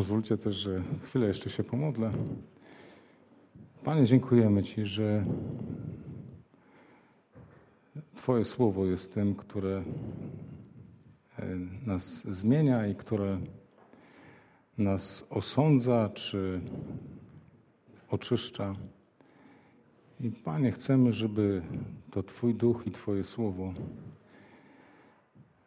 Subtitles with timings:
[0.00, 2.10] Pozwólcie też, że chwilę jeszcze się pomodlę.
[3.84, 5.24] Panie, dziękujemy Ci, że
[8.16, 9.82] Twoje słowo jest tym, które
[11.38, 11.56] e,
[11.86, 13.38] nas zmienia i które
[14.78, 16.60] nas osądza czy
[18.10, 18.74] oczyszcza.
[20.20, 21.62] I Panie, chcemy, żeby
[22.10, 23.74] to Twój duch i Twoje słowo,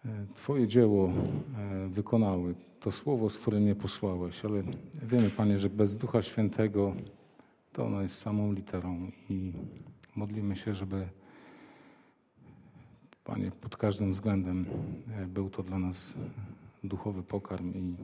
[0.05, 2.55] e, Twoje dzieło e, wykonały.
[2.83, 4.63] To słowo, z którym mnie posłałeś, ale
[5.03, 6.95] wiemy, Panie, że bez Ducha Świętego
[7.73, 9.51] to ono jest samą literą i
[10.15, 11.07] modlimy się, żeby
[13.23, 14.65] Panie, pod każdym względem
[15.17, 16.13] e, był to dla nas
[16.83, 17.95] duchowy pokarm i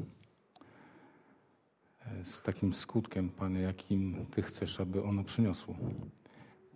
[2.23, 5.75] z takim skutkiem, Panie, jakim Ty chcesz, aby ono przyniosło.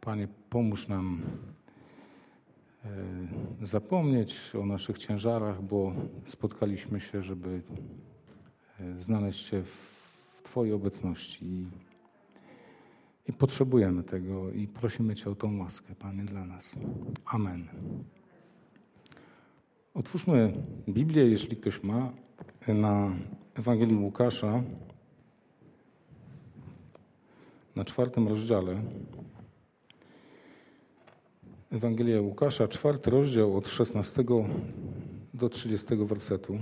[0.02, 1.63] Panie, pomóż nam e,
[3.64, 5.94] zapomnieć o naszych ciężarach, bo
[6.26, 7.62] spotkaliśmy się, żeby
[8.80, 11.68] e, znaleźć się w Twojej obecności i,
[13.28, 16.72] i potrzebujemy tego i prosimy Cię o tą łaskę, Panie, dla nas.
[17.26, 17.68] Amen.
[19.94, 20.54] Otwórzmy
[20.90, 22.12] Biblię, jeśli ktoś ma,
[22.68, 23.12] na
[23.56, 24.64] Ewangelii Łukasza,
[27.76, 28.82] na czwartym rozdziale.
[31.74, 34.24] Ewangelia Łukasza, czwarty rozdział od 16
[35.34, 36.58] do 30 wersetu.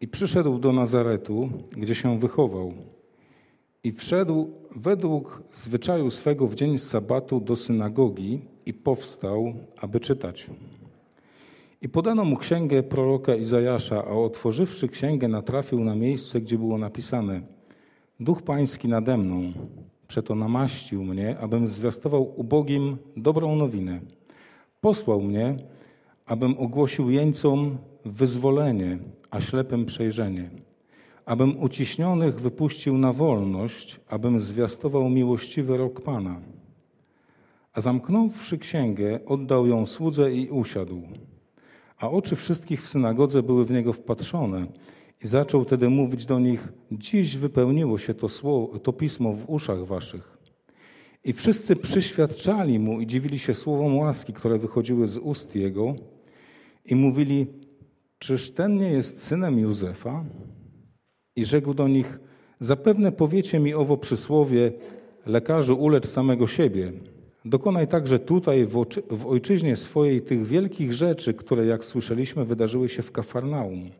[0.00, 2.72] I przyszedł do Nazaretu, gdzie się wychował.
[3.84, 10.46] I wszedł według zwyczaju swego w dzień sabatu do synagogi i powstał, aby czytać.
[11.82, 17.55] I podano mu księgę proroka Izajasza, a otworzywszy księgę natrafił na miejsce, gdzie było napisane
[18.20, 19.52] Duch Pański nade mną,
[20.08, 24.00] przeto namaścił mnie, abym zwiastował ubogim dobrą nowinę.
[24.80, 25.56] Posłał mnie,
[26.26, 28.98] abym ogłosił jeńcom wyzwolenie,
[29.30, 30.50] a ślepym przejrzenie,
[31.24, 36.40] abym uciśnionych wypuścił na wolność, abym zwiastował miłościwy rok Pana.
[37.72, 41.02] A zamknąwszy księgę, oddał ją słudze i usiadł
[41.98, 44.66] a oczy wszystkich w synagodze były w niego wpatrzone.
[45.24, 49.86] I zaczął tedy mówić do nich: Dziś wypełniło się to, słowo, to pismo w uszach
[49.86, 50.38] waszych.
[51.24, 55.94] I wszyscy przyświadczali mu i dziwili się słowom łaski, które wychodziły z ust jego,
[56.84, 57.46] i mówili:
[58.18, 60.24] Czyż ten nie jest synem Józefa?
[61.36, 62.18] I rzekł do nich:
[62.60, 64.72] Zapewne powiecie mi owo przysłowie:
[65.26, 66.92] Lekarzu, ulecz samego siebie.
[67.44, 73.02] Dokonaj także tutaj, w, w ojczyźnie swojej, tych wielkich rzeczy, które, jak słyszeliśmy, wydarzyły się
[73.02, 73.90] w Kafarnaum.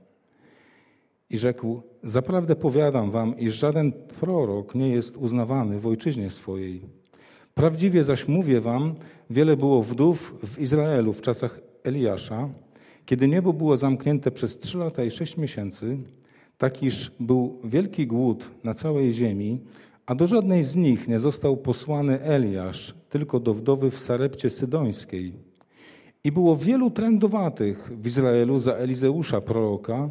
[1.31, 6.81] I rzekł: Zaprawdę powiadam wam, iż żaden prorok nie jest uznawany w ojczyźnie swojej.
[7.55, 8.95] Prawdziwie zaś mówię wam,
[9.31, 12.49] wiele było wdów w Izraelu w czasach Eliasza,
[13.07, 15.99] kiedy niebo było zamknięte przez trzy lata i sześć miesięcy,
[16.59, 19.61] tak iż był wielki głód na całej ziemi,
[20.07, 25.33] a do żadnej z nich nie został posłany Eliasz, tylko do wdowy w Sarepcie Sydońskiej.
[26.25, 30.11] I było wielu trędowatych w Izraelu za Elizeusza proroka,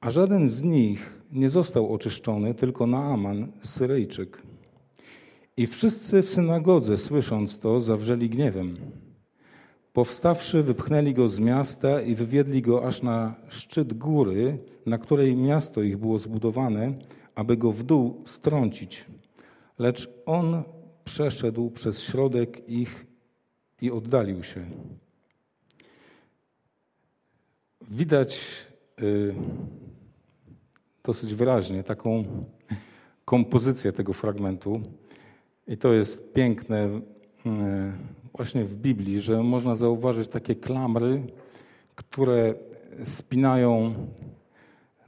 [0.00, 4.42] a żaden z nich nie został oczyszczony, tylko Naaman, Syryjczyk.
[5.56, 8.76] I wszyscy w synagodze, słysząc to, zawrzeli gniewem.
[9.92, 15.82] Powstawszy, wypchnęli go z miasta i wywiedli go aż na szczyt góry, na której miasto
[15.82, 16.92] ich było zbudowane,
[17.34, 19.04] aby go w dół strącić.
[19.78, 20.62] Lecz on
[21.04, 23.06] przeszedł przez środek ich
[23.82, 24.66] i oddalił się.
[27.90, 28.40] Widać
[29.02, 29.34] y,
[31.08, 32.24] dosyć wyraźnie taką
[33.24, 34.80] kompozycję tego fragmentu.
[35.68, 37.00] I to jest piękne y,
[38.36, 41.22] właśnie w Biblii, że można zauważyć takie klamry,
[41.94, 42.54] które
[43.04, 43.94] spinają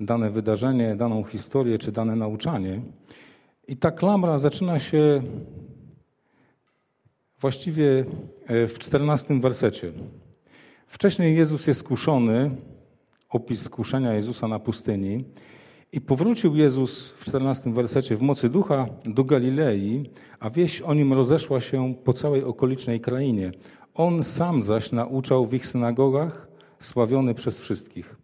[0.01, 2.81] dane wydarzenie, daną historię czy dane nauczanie.
[3.69, 5.23] I ta klamra zaczyna się
[7.41, 8.05] właściwie
[8.47, 9.93] e, w czternastym wersecie.
[10.87, 12.51] Wcześniej Jezus jest skuszony,
[13.31, 15.25] opis skuszenia Jezusa na pustyni.
[15.93, 20.11] I powrócił Jezus w czternastym wersecie w mocy ducha do Galilei,
[20.41, 23.53] a wieść o nim rozeszła się po całej okolicznej krainie.
[23.95, 26.49] On sam zaś nauczał w ich synagogach,
[26.81, 28.17] sławiony przez wszystkich.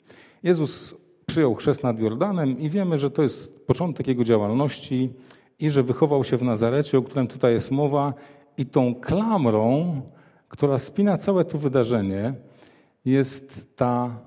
[0.42, 0.94] Jezus
[1.26, 5.12] przyjął chrzest nad Jordanem i wiemy, że to jest początek jego działalności
[5.58, 8.14] i że wychował się w Nazarecie, o którym tutaj jest mowa,
[8.58, 10.02] i tą klamrą,
[10.48, 12.34] która spina całe to wydarzenie,
[13.04, 14.18] jest ta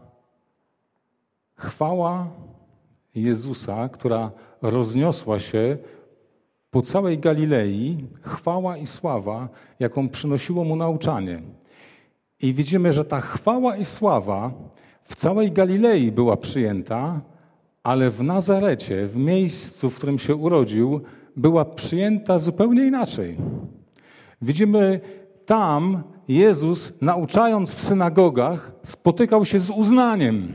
[1.55, 2.27] chwała
[3.21, 4.31] Jezusa, która
[4.61, 5.77] rozniosła się
[6.71, 9.49] po całej Galilei, chwała i sława,
[9.79, 11.41] jaką przynosiło mu nauczanie.
[12.41, 14.51] I widzimy, że ta chwała i sława
[15.03, 17.21] w całej Galilei była przyjęta,
[17.83, 21.01] ale w Nazarecie, w miejscu, w którym się urodził,
[21.35, 23.37] była przyjęta zupełnie inaczej.
[24.41, 24.99] Widzimy
[25.45, 30.53] tam Jezus, nauczając w synagogach, spotykał się z uznaniem.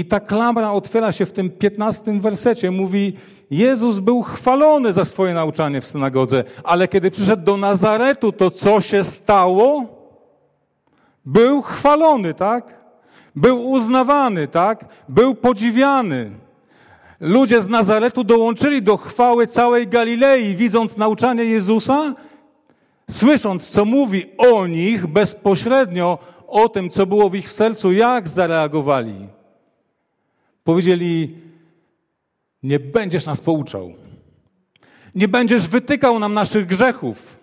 [0.00, 2.70] I ta klamra otwiera się w tym piętnastym wersecie.
[2.70, 3.12] Mówi,
[3.50, 8.80] Jezus był chwalony za swoje nauczanie w synagodze, ale kiedy przyszedł do Nazaretu, to co
[8.80, 9.86] się stało?
[11.24, 12.80] Był chwalony, tak?
[13.36, 14.84] Był uznawany, tak?
[15.08, 16.30] Był podziwiany.
[17.20, 22.14] Ludzie z Nazaretu dołączyli do chwały całej Galilei, widząc nauczanie Jezusa,
[23.10, 26.18] słysząc, co mówi o nich bezpośrednio,
[26.48, 29.39] o tym, co było w ich sercu, jak zareagowali.
[30.70, 31.36] Powiedzieli:
[32.62, 33.92] Nie będziesz nas pouczał.
[35.14, 37.38] Nie będziesz wytykał nam naszych grzechów.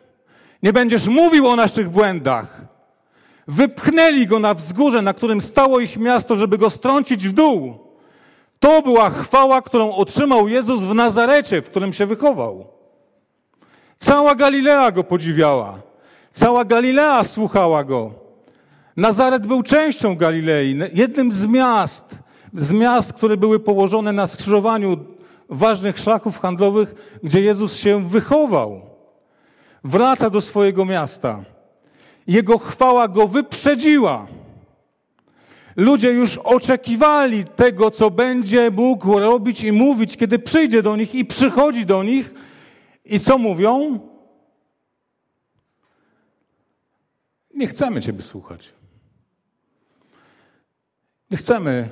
[0.63, 2.61] Nie będziesz mówił o naszych błędach.
[3.47, 7.77] Wypchnęli go na wzgórze, na którym stało ich miasto, żeby go strącić w dół.
[8.59, 12.67] To była chwała, którą otrzymał Jezus w Nazarecie, w którym się wychował.
[13.99, 15.79] Cała Galilea go podziwiała.
[16.31, 18.13] Cała Galilea słuchała go.
[18.97, 24.97] Nazaret był częścią Galilei, jednym z miast, z miast, które były położone na skrzyżowaniu
[25.49, 28.81] ważnych szlaków handlowych, gdzie Jezus się wychował.
[29.83, 31.43] Wraca do swojego miasta.
[32.27, 34.27] Jego chwała go wyprzedziła.
[35.75, 41.25] Ludzie już oczekiwali tego, co będzie mógł robić i mówić, kiedy przyjdzie do nich i
[41.25, 42.33] przychodzi do nich.
[43.05, 43.99] I co mówią?
[47.53, 48.73] Nie chcemy Ciebie słuchać.
[51.31, 51.89] Nie chcemy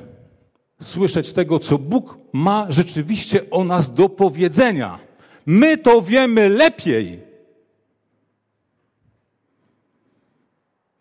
[0.82, 5.00] słyszeć tego, co Bóg ma rzeczywiście o nas do powiedzenia.
[5.46, 7.20] My to wiemy lepiej.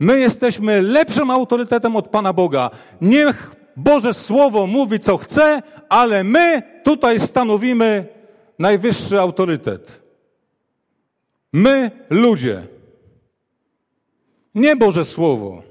[0.00, 2.70] My jesteśmy lepszym autorytetem od Pana Boga.
[3.00, 8.06] Niech Boże Słowo mówi, co chce, ale my tutaj stanowimy
[8.58, 10.02] najwyższy autorytet.
[11.52, 12.66] My, ludzie.
[14.54, 15.62] Nie Boże Słowo.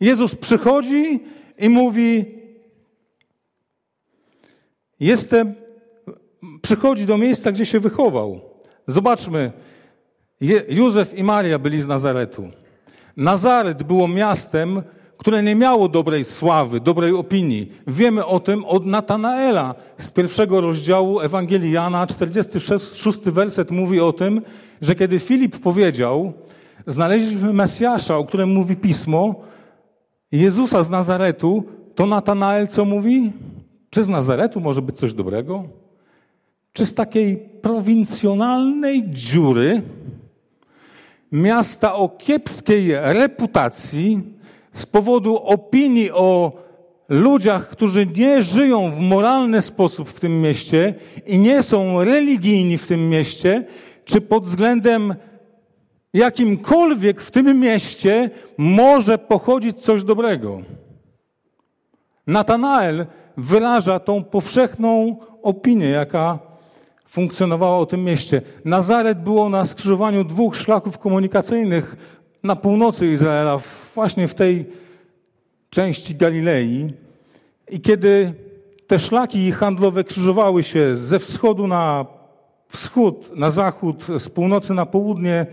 [0.00, 1.20] Jezus przychodzi
[1.58, 2.37] i mówi:
[5.00, 5.54] Jestem,
[6.62, 8.40] przychodzi do miejsca, gdzie się wychował.
[8.86, 9.52] Zobaczmy,
[10.68, 12.50] Józef i Maria byli z Nazaretu.
[13.16, 14.82] Nazaret było miastem,
[15.16, 17.72] które nie miało dobrej sławy, dobrej opinii.
[17.86, 24.42] Wiemy o tym od Natanaela z pierwszego rozdziału Ewangelii Jana, 46 werset mówi o tym,
[24.80, 26.32] że kiedy Filip powiedział,
[26.86, 29.34] znaleźliśmy Mesjasza, o którym mówi Pismo,
[30.32, 31.64] Jezusa z Nazaretu,
[31.94, 33.32] to Natanael co mówi?
[33.90, 35.64] Czy z Nazaretu może być coś dobrego?
[36.72, 39.82] Czy z takiej prowincjonalnej dziury,
[41.32, 44.22] miasta o kiepskiej reputacji,
[44.72, 46.52] z powodu opinii o
[47.08, 50.94] ludziach, którzy nie żyją w moralny sposób w tym mieście
[51.26, 53.64] i nie są religijni w tym mieście,
[54.04, 55.14] czy pod względem
[56.14, 60.60] jakimkolwiek w tym mieście może pochodzić coś dobrego.
[62.26, 63.06] Natanael
[63.38, 66.38] wyraża tą powszechną opinię, jaka
[67.06, 68.42] funkcjonowała o tym mieście.
[68.64, 71.96] Nazaret było na skrzyżowaniu dwóch szlaków komunikacyjnych
[72.42, 73.58] na północy Izraela,
[73.94, 74.66] właśnie w tej
[75.70, 76.92] części Galilei.
[77.70, 78.34] I kiedy
[78.86, 82.06] te szlaki handlowe krzyżowały się ze wschodu na
[82.68, 85.46] wschód, na zachód, z północy na południe,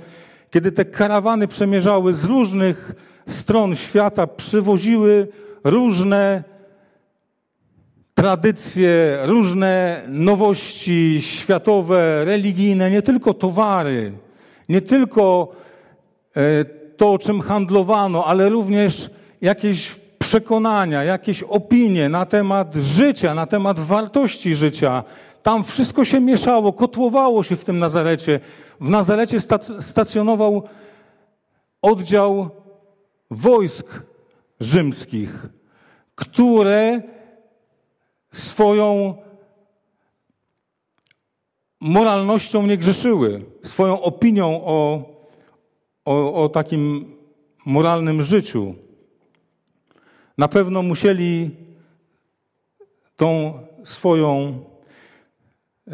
[0.52, 2.92] kiedy te karawany przemierzały z różnych
[3.28, 5.28] stron świata, przywoziły
[5.64, 6.44] różne
[8.16, 14.12] tradycje, różne nowości światowe, religijne, nie tylko towary,
[14.70, 15.52] nie tylko
[16.36, 16.66] e,
[16.98, 19.10] to, czym handlowano, ale również
[19.42, 25.04] jakieś przekonania, jakieś opinie na temat życia, na temat wartości życia.
[25.44, 28.40] Tam wszystko się mieszało, kotłowało się w tym Nazarecie.
[28.82, 29.38] W Nazarecie
[29.80, 30.64] stacjonował
[31.82, 32.50] oddział
[33.32, 33.88] wojsk
[34.60, 35.48] rzymskich,
[36.16, 37.02] które
[38.38, 39.16] swoją
[41.82, 45.04] moralnością nie grzeszyły, swoją opinią o,
[46.06, 47.16] o, o takim
[47.66, 48.76] moralnym życiu.
[50.38, 51.52] Na pewno musieli
[53.18, 54.60] tą swoją
[55.88, 55.92] e,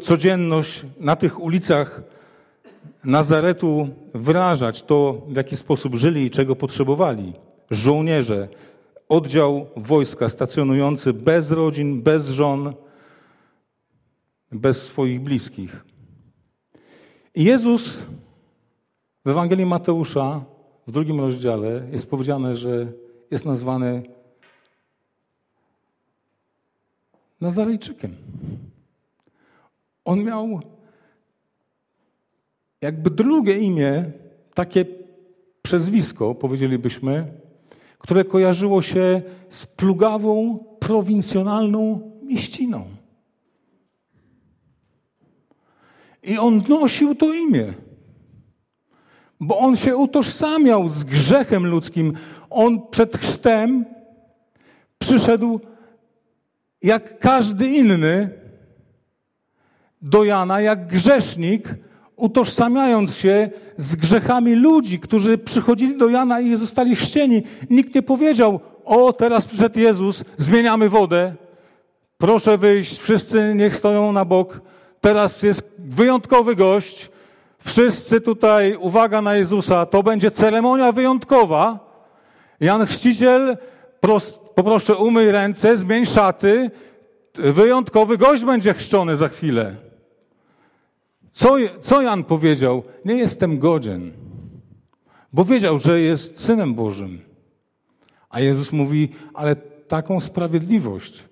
[0.00, 2.02] codzienność na tych ulicach
[3.04, 7.32] Nazaretu wyrażać, to w jaki sposób żyli i czego potrzebowali.
[7.70, 8.48] Żołnierze,
[9.10, 12.74] oddział wojska stacjonujący bez rodzin, bez żon,
[14.52, 15.84] bez swoich bliskich.
[17.34, 18.02] I Jezus
[19.26, 20.44] Ewangelii Mateusza
[20.86, 22.92] w drugim rozdziale jest powiedziane, że
[23.30, 24.02] jest nazwany
[27.40, 28.16] Nazarejczykiem.
[30.04, 30.60] On miał
[32.80, 34.12] jakby drugie imię,
[34.54, 34.84] takie
[35.62, 37.39] przezwisko, powiedzielibyśmy,
[38.00, 42.84] które kojarzyło się z plugawą, prowincjonalną mieściną.
[46.22, 47.72] I on nosił to imię,
[49.40, 52.12] bo on się utożsamiał z grzechem ludzkim.
[52.50, 53.84] On przed chrztem
[54.98, 55.60] przyszedł
[56.82, 58.30] jak każdy inny
[60.02, 61.74] do Jana, jak grzesznik,
[62.20, 67.42] utożsamiając się z grzechami ludzi, którzy przychodzili do Jana i zostali chrzcieni.
[67.70, 71.34] Nikt nie powiedział, o teraz przyszedł Jezus, zmieniamy wodę,
[72.18, 74.60] proszę wyjść, wszyscy niech stoją na bok,
[75.00, 77.10] teraz jest wyjątkowy gość,
[77.64, 81.90] wszyscy tutaj, uwaga na Jezusa, to będzie ceremonia wyjątkowa.
[82.60, 83.56] Jan Chrzciciel,
[84.54, 86.70] poproszę umyj ręce, zmień szaty,
[87.34, 89.89] wyjątkowy gość będzie chrzczony za chwilę.
[91.40, 92.82] Co, co Jan powiedział?
[93.04, 94.12] Nie jestem godzien,
[95.32, 97.20] bo wiedział, że jest synem Bożym.
[98.30, 99.56] A Jezus mówi, ale
[99.88, 101.24] taką sprawiedliwość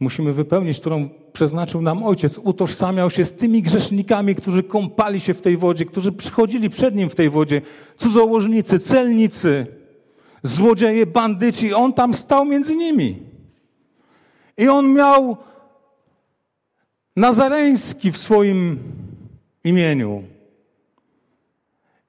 [0.00, 2.38] musimy wypełnić, którą przeznaczył nam Ojciec.
[2.38, 7.10] Utożsamiał się z tymi grzesznikami, którzy kąpali się w tej wodzie, którzy przychodzili przed Nim
[7.10, 7.62] w tej wodzie.
[7.96, 9.66] Cudzołożnicy, celnicy,
[10.42, 11.74] złodzieje, bandyci.
[11.74, 13.22] On tam stał między nimi.
[14.56, 15.36] I on miał
[17.16, 18.78] Nazareński w swoim
[19.64, 20.22] imieniu.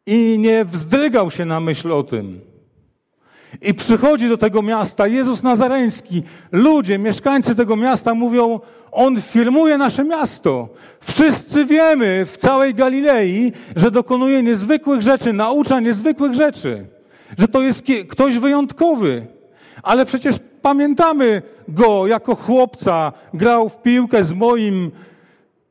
[0.05, 2.41] I nie wzdrygał się na myśl o tym.
[3.61, 6.23] I przychodzi do tego miasta Jezus Nazareński.
[6.51, 8.59] Ludzie, mieszkańcy tego miasta mówią,
[8.91, 10.69] on firmuje nasze miasto.
[11.01, 16.85] Wszyscy wiemy w całej Galilei, że dokonuje niezwykłych rzeczy, naucza niezwykłych rzeczy.
[17.37, 19.25] Że to jest ktoś wyjątkowy.
[19.83, 23.13] Ale przecież pamiętamy go jako chłopca.
[23.33, 24.91] Grał w piłkę z moim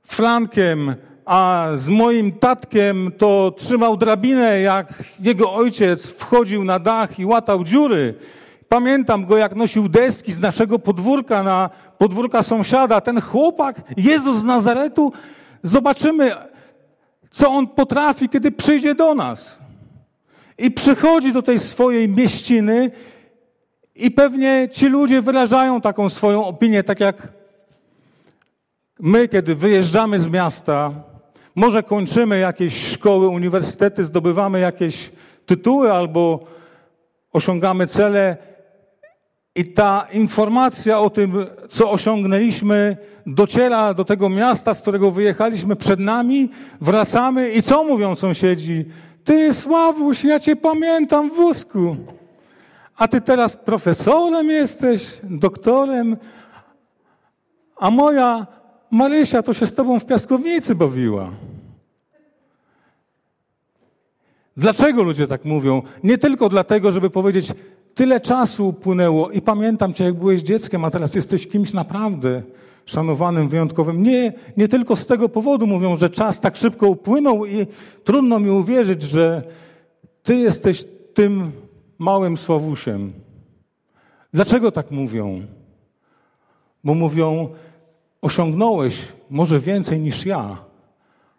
[0.02, 0.94] Frankiem,
[1.30, 7.64] a z moim tatkiem to trzymał drabinę, jak jego ojciec wchodził na dach i łatał
[7.64, 8.14] dziury.
[8.68, 13.00] Pamiętam go, jak nosił deski z naszego podwórka na podwórka sąsiada.
[13.00, 15.12] Ten chłopak, Jezus z Nazaretu,
[15.62, 16.32] zobaczymy,
[17.30, 19.58] co on potrafi, kiedy przyjdzie do nas.
[20.58, 22.90] I przychodzi do tej swojej mieściny
[23.94, 27.28] i pewnie ci ludzie wyrażają taką swoją opinię, tak jak
[29.00, 31.09] my, kiedy wyjeżdżamy z miasta,
[31.60, 35.12] może kończymy jakieś szkoły, uniwersytety, zdobywamy jakieś
[35.46, 36.40] tytuły albo
[37.32, 38.36] osiągamy cele
[39.54, 46.00] i ta informacja o tym, co osiągnęliśmy, dociera do tego miasta, z którego wyjechaliśmy przed
[46.00, 46.50] nami,
[46.80, 48.84] wracamy i co mówią sąsiedzi?
[49.24, 51.96] Ty, Sławuś, ja cię pamiętam w wózku.
[52.96, 56.16] A ty teraz profesorem jesteś, doktorem,
[57.76, 58.46] a moja
[58.90, 61.30] Marysia to się z tobą w piaskownicy bawiła.
[64.56, 65.82] Dlaczego ludzie tak mówią?
[66.04, 67.52] Nie tylko dlatego, żeby powiedzieć,
[67.94, 72.42] tyle czasu upłynęło i pamiętam cię, jak byłeś dzieckiem, a teraz jesteś kimś naprawdę
[72.86, 74.02] szanowanym, wyjątkowym.
[74.02, 77.66] Nie, nie tylko z tego powodu mówią, że czas tak szybko upłynął i
[78.04, 79.42] trudno mi uwierzyć, że
[80.22, 81.52] ty jesteś tym
[81.98, 83.12] małym Sławusiem.
[84.34, 85.46] Dlaczego tak mówią?
[86.84, 87.48] Bo mówią,
[88.22, 90.64] osiągnąłeś może więcej niż ja,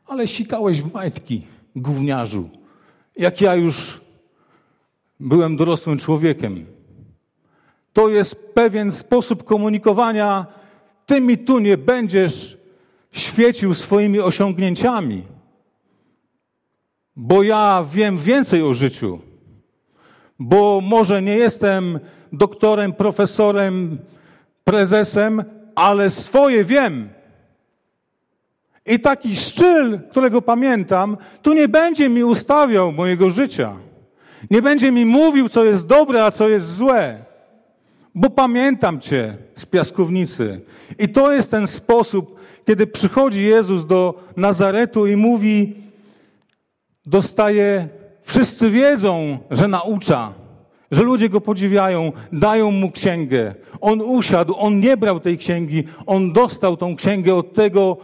[0.05, 1.41] ale sikałeś w majtki,
[1.75, 2.49] gówniarzu.
[3.17, 4.01] Jak ja już
[5.19, 6.65] byłem dorosłym człowiekiem.
[7.93, 10.45] To jest pewien sposób komunikowania.
[11.05, 12.57] Ty mi tu nie będziesz
[13.11, 15.23] świecił swoimi osiągnięciami,
[17.15, 19.19] bo ja wiem więcej o życiu,
[20.39, 21.99] bo może nie jestem
[22.33, 23.97] doktorem, profesorem,
[24.63, 25.43] prezesem,
[25.75, 27.09] ale swoje wiem.
[28.85, 33.73] I taki szczyl, którego pamiętam, tu nie będzie mi ustawiał mojego życia.
[34.51, 37.25] Nie będzie mi mówił, co jest dobre, a co jest złe.
[38.15, 40.61] Bo pamiętam Cię z piaskownicy.
[40.99, 45.75] I to jest ten sposób, kiedy przychodzi Jezus do Nazaretu i mówi,
[47.05, 47.87] dostaje,
[48.23, 50.33] wszyscy wiedzą, że naucza
[50.91, 53.55] że ludzie go podziwiają, dają mu księgę.
[53.81, 57.97] On usiadł, on nie brał tej księgi, on dostał tą księgę od tego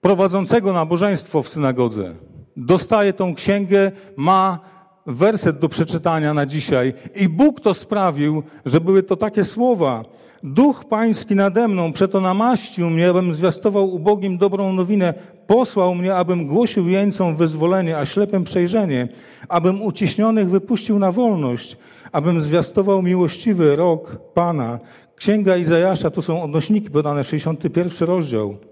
[0.00, 2.14] prowadzącego nabożeństwo w synagodze.
[2.56, 4.58] Dostaje tą księgę, ma
[5.06, 6.94] werset do przeczytania na dzisiaj.
[7.16, 10.04] I Bóg to sprawił, że były to takie słowa.
[10.42, 15.14] Duch Pański nade mną, przeto namaścił mnie, abym zwiastował ubogim dobrą nowinę.
[15.46, 19.08] Posłał mnie, abym głosił jeńcom wyzwolenie, a ślepym przejrzenie,
[19.48, 21.76] abym uciśnionych wypuścił na wolność,
[22.12, 24.78] abym zwiastował miłościwy rok Pana.
[25.16, 28.67] Księga Izajasza, to są odnośniki podane, 61 rozdział.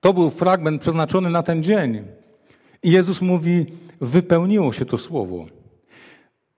[0.00, 2.04] To był fragment przeznaczony na ten dzień.
[2.82, 3.66] I Jezus mówi:
[4.00, 5.46] Wypełniło się to słowo.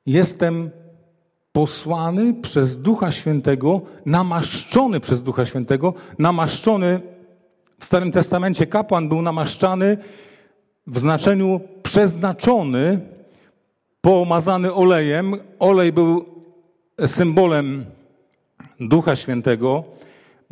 [0.07, 0.71] Jestem
[1.53, 7.01] posłany przez Ducha Świętego, namaszczony przez Ducha Świętego, namaszczony
[7.79, 9.97] w Starym Testamencie kapłan był namaszczany
[10.87, 13.01] w znaczeniu przeznaczony,
[14.01, 15.37] pomazany olejem.
[15.59, 16.25] Olej był
[17.07, 17.85] symbolem
[18.81, 19.85] Ducha Świętego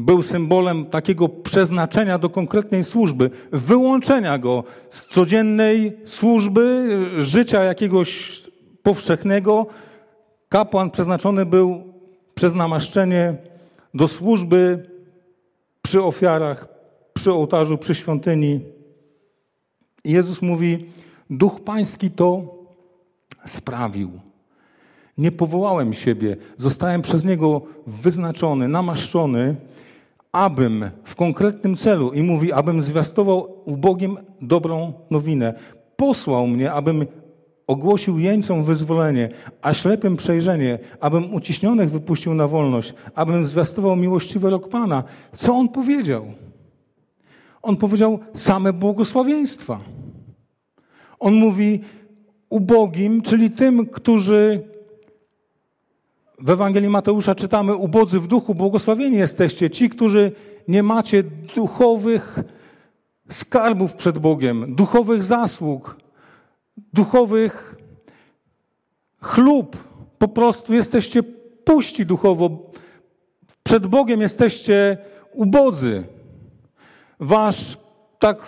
[0.01, 6.89] był symbolem takiego przeznaczenia do konkretnej służby, wyłączenia go z codziennej służby,
[7.19, 8.43] życia jakiegoś
[8.83, 9.67] powszechnego.
[10.49, 11.93] Kapłan przeznaczony był
[12.35, 13.35] przez namaszczenie
[13.95, 14.91] do służby
[15.83, 16.69] przy ofiarach,
[17.13, 18.61] przy ołtarzu, przy świątyni.
[20.05, 20.87] Jezus mówi:
[21.31, 22.55] Duch Pański to
[23.45, 24.11] sprawił.
[25.19, 29.57] Nie powołałem siebie, zostałem przez Niego wyznaczony, namaszczony
[30.33, 35.55] abym w konkretnym celu, i mówi, abym zwiastował ubogim dobrą nowinę.
[35.97, 37.07] Posłał mnie, abym
[37.67, 39.29] ogłosił jeńcom wyzwolenie,
[39.63, 45.05] a ślepym przejrzenie, abym uciśnionych wypuścił na wolność, abym zwiastował miłościwy rok Pana.
[45.37, 46.27] Co on powiedział?
[47.63, 49.81] On powiedział same błogosławieństwa.
[51.19, 51.81] On mówi
[52.49, 54.70] ubogim, czyli tym, którzy
[56.41, 60.33] w Ewangelii Mateusza czytamy: Ubodzy w duchu, błogosławieni jesteście ci, którzy
[60.69, 61.23] nie macie
[61.57, 62.39] duchowych
[63.31, 65.97] skarbów przed Bogiem, duchowych zasług,
[66.93, 67.77] duchowych
[69.21, 69.77] chlub.
[70.19, 71.23] Po prostu jesteście
[71.65, 72.71] puści duchowo.
[73.63, 74.99] Przed Bogiem jesteście
[75.33, 76.05] ubodzy.
[77.21, 77.79] Wasz,
[78.19, 78.43] tak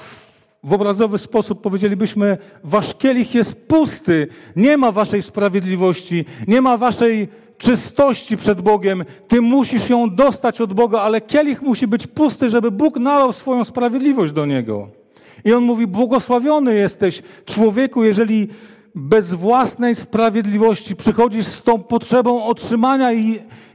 [0.65, 4.29] w obrazowy sposób powiedzielibyśmy, wasz kielich jest pusty.
[4.57, 7.29] Nie ma waszej sprawiedliwości, nie ma waszej
[7.63, 9.05] czystości przed Bogiem.
[9.29, 13.65] Ty musisz ją dostać od Boga, ale kielich musi być pusty, żeby Bóg nalał swoją
[13.65, 14.89] sprawiedliwość do niego.
[15.45, 18.49] I on mówi: Błogosławiony jesteś, człowieku, jeżeli
[18.95, 23.11] bez własnej sprawiedliwości przychodzisz z tą potrzebą otrzymania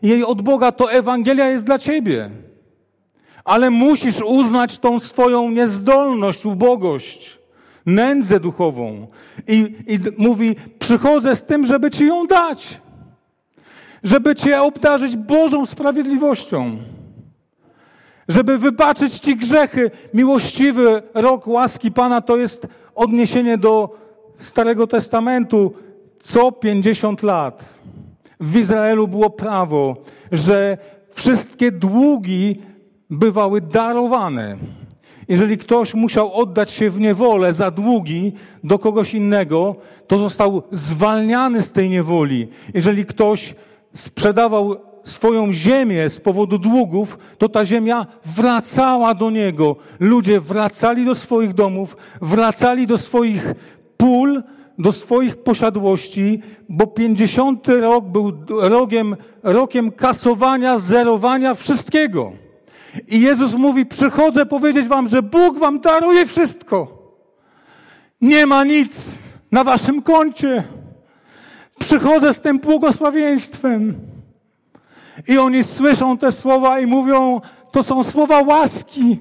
[0.02, 2.30] jej od Boga, to Ewangelia jest dla ciebie.
[3.43, 7.39] Ale musisz uznać tą swoją niezdolność, ubogość,
[7.86, 9.08] nędzę duchową.
[9.47, 12.87] I, I mówi: Przychodzę z tym, żeby ci ją dać
[14.08, 16.78] żeby Cię obdarzyć Bożą sprawiedliwością,
[18.28, 19.91] żeby wybaczyć Ci grzechy.
[20.13, 23.98] Miłościwy rok łaski Pana to jest odniesienie do
[24.38, 25.74] Starego Testamentu
[26.24, 27.65] co 50 lat.
[28.39, 29.96] W Izraelu było prawo,
[30.32, 30.78] że
[31.12, 32.62] wszystkie długi
[33.10, 34.58] bywały darowane.
[35.28, 39.76] Jeżeli ktoś musiał oddać się w niewolę za długi do kogoś innego,
[40.08, 42.48] to został zwalniany z tej niewoli.
[42.74, 43.56] Jeżeli ktoś
[43.93, 49.76] sprzedawał swoją ziemię z powodu długów, to ta ziemia wracała do niego.
[50.00, 53.54] Ludzie wracali do swoich domów, wracali do swoich
[53.97, 54.43] pól,
[54.78, 62.32] do swoich posiadłości, bo pięćdziesiąty rok był rokiem, rokiem kasowania, zerowania wszystkiego.
[63.08, 66.97] I Jezus mówi: Przychodzę powiedzieć Wam, że Bóg Wam daruje wszystko.
[68.21, 69.15] Nie ma nic
[69.52, 70.63] na Waszym koncie.
[71.79, 73.95] Przychodzę z tym błogosławieństwem.
[75.27, 79.19] I oni słyszą te słowa i mówią, to są słowa łaski.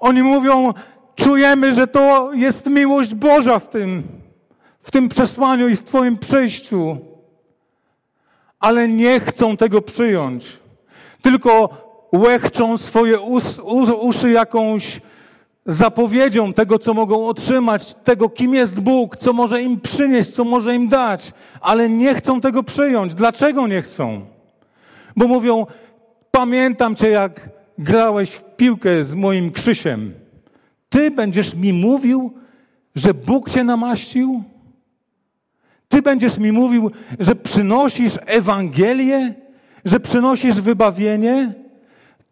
[0.00, 0.72] Oni mówią,
[1.16, 4.02] czujemy, że to jest miłość Boża w tym,
[4.82, 6.96] w tym przesłaniu i w Twoim przyjściu.
[8.60, 10.58] Ale nie chcą tego przyjąć.
[11.22, 11.68] Tylko
[12.12, 15.00] łechczą swoje us, us, uszy jakąś
[15.66, 20.74] zapowiedzią tego, co mogą otrzymać, tego, kim jest Bóg, co może im przynieść, co może
[20.74, 23.14] im dać, ale nie chcą tego przyjąć.
[23.14, 24.20] Dlaczego nie chcą?
[25.16, 25.66] Bo mówią,
[26.30, 30.14] pamiętam cię, jak grałeś w piłkę z moim Krzysiem.
[30.88, 32.32] Ty będziesz mi mówił,
[32.94, 34.42] że Bóg cię namaścił?
[35.88, 39.34] Ty będziesz mi mówił, że przynosisz Ewangelię,
[39.84, 41.63] że przynosisz wybawienie?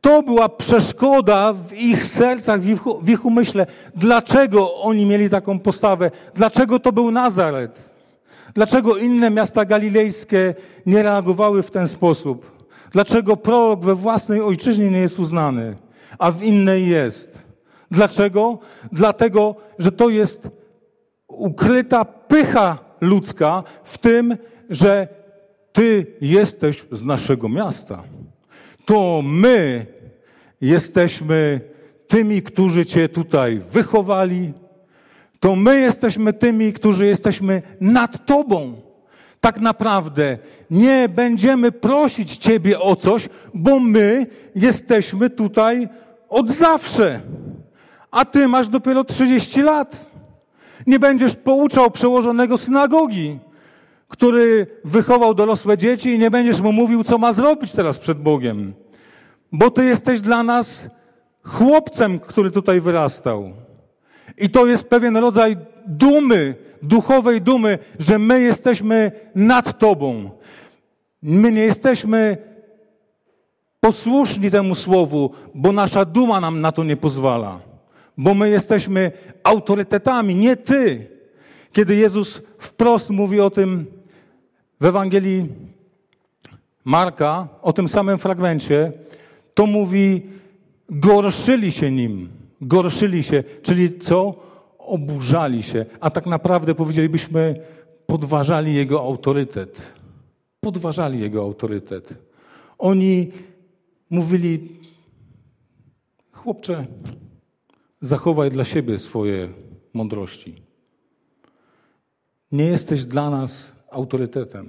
[0.02, 3.66] To była przeszkoda w ich sercach, w ich, w ich umyśle.
[3.96, 6.10] Dlaczego oni mieli taką postawę?
[6.34, 7.90] Dlaczego to był Nazaret?
[8.54, 10.54] Dlaczego inne miasta galilejskie
[10.86, 12.66] nie reagowały w ten sposób?
[12.92, 15.76] Dlaczego prorok we własnej ojczyźnie nie jest uznany,
[16.18, 17.38] a w innej jest?
[17.90, 18.58] Dlaczego?
[18.92, 20.48] Dlatego, że to jest
[21.28, 24.36] ukryta pycha ludzka w tym,
[24.70, 25.08] że
[25.72, 28.02] Ty jesteś z naszego miasta.
[28.84, 29.86] To my
[30.60, 31.60] jesteśmy
[32.08, 34.52] tymi, którzy Cię tutaj wychowali.
[35.40, 38.74] To my jesteśmy tymi, którzy jesteśmy nad Tobą.
[39.40, 40.38] Tak naprawdę
[40.70, 45.88] nie będziemy prosić Ciebie o coś, bo my jesteśmy tutaj
[46.28, 47.20] od zawsze.
[48.10, 50.12] A Ty masz dopiero 30 lat.
[50.86, 53.38] Nie będziesz pouczał przełożonego synagogi,
[54.12, 58.74] który wychował dorosłe dzieci i nie będziesz mu mówił, co ma zrobić teraz przed Bogiem.
[59.52, 60.88] Bo Ty jesteś dla nas
[61.42, 63.52] chłopcem, który tutaj wyrastał.
[64.38, 70.30] I to jest pewien rodzaj dumy, duchowej dumy, że my jesteśmy nad Tobą.
[71.22, 72.36] My nie jesteśmy
[73.80, 77.60] posłuszni temu słowu, bo nasza duma nam na to nie pozwala.
[78.18, 79.12] Bo my jesteśmy
[79.44, 81.06] autorytetami, nie Ty.
[81.72, 84.01] Kiedy Jezus wprost mówi o tym
[84.82, 85.48] w Ewangelii
[86.84, 88.92] Marka, o tym samym fragmencie,
[89.54, 90.22] to mówi,
[90.88, 92.28] gorszyli się nim.
[92.60, 94.34] Gorszyli się, czyli co?
[94.78, 97.60] Oburzali się, a tak naprawdę powiedzielibyśmy,
[98.06, 99.92] podważali jego autorytet.
[100.60, 102.14] Podważali jego autorytet.
[102.78, 103.32] Oni
[104.10, 104.68] mówili,
[106.32, 106.86] chłopcze,
[108.00, 109.48] zachowaj dla siebie swoje
[109.94, 110.62] mądrości.
[112.52, 114.68] Nie jesteś dla nas autorytetem,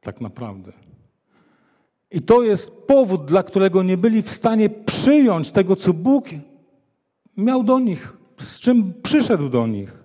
[0.00, 0.72] tak naprawdę.
[2.10, 6.24] I to jest powód, dla którego nie byli w stanie przyjąć tego, co Bóg
[7.36, 10.04] miał do nich, z czym przyszedł do nich.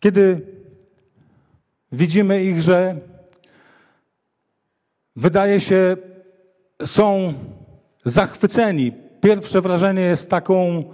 [0.00, 0.46] Kiedy
[1.92, 2.96] widzimy ich, że
[5.16, 5.96] wydaje się,
[6.86, 7.34] są
[8.04, 8.92] zachwyceni.
[9.20, 10.84] Pierwsze wrażenie jest taką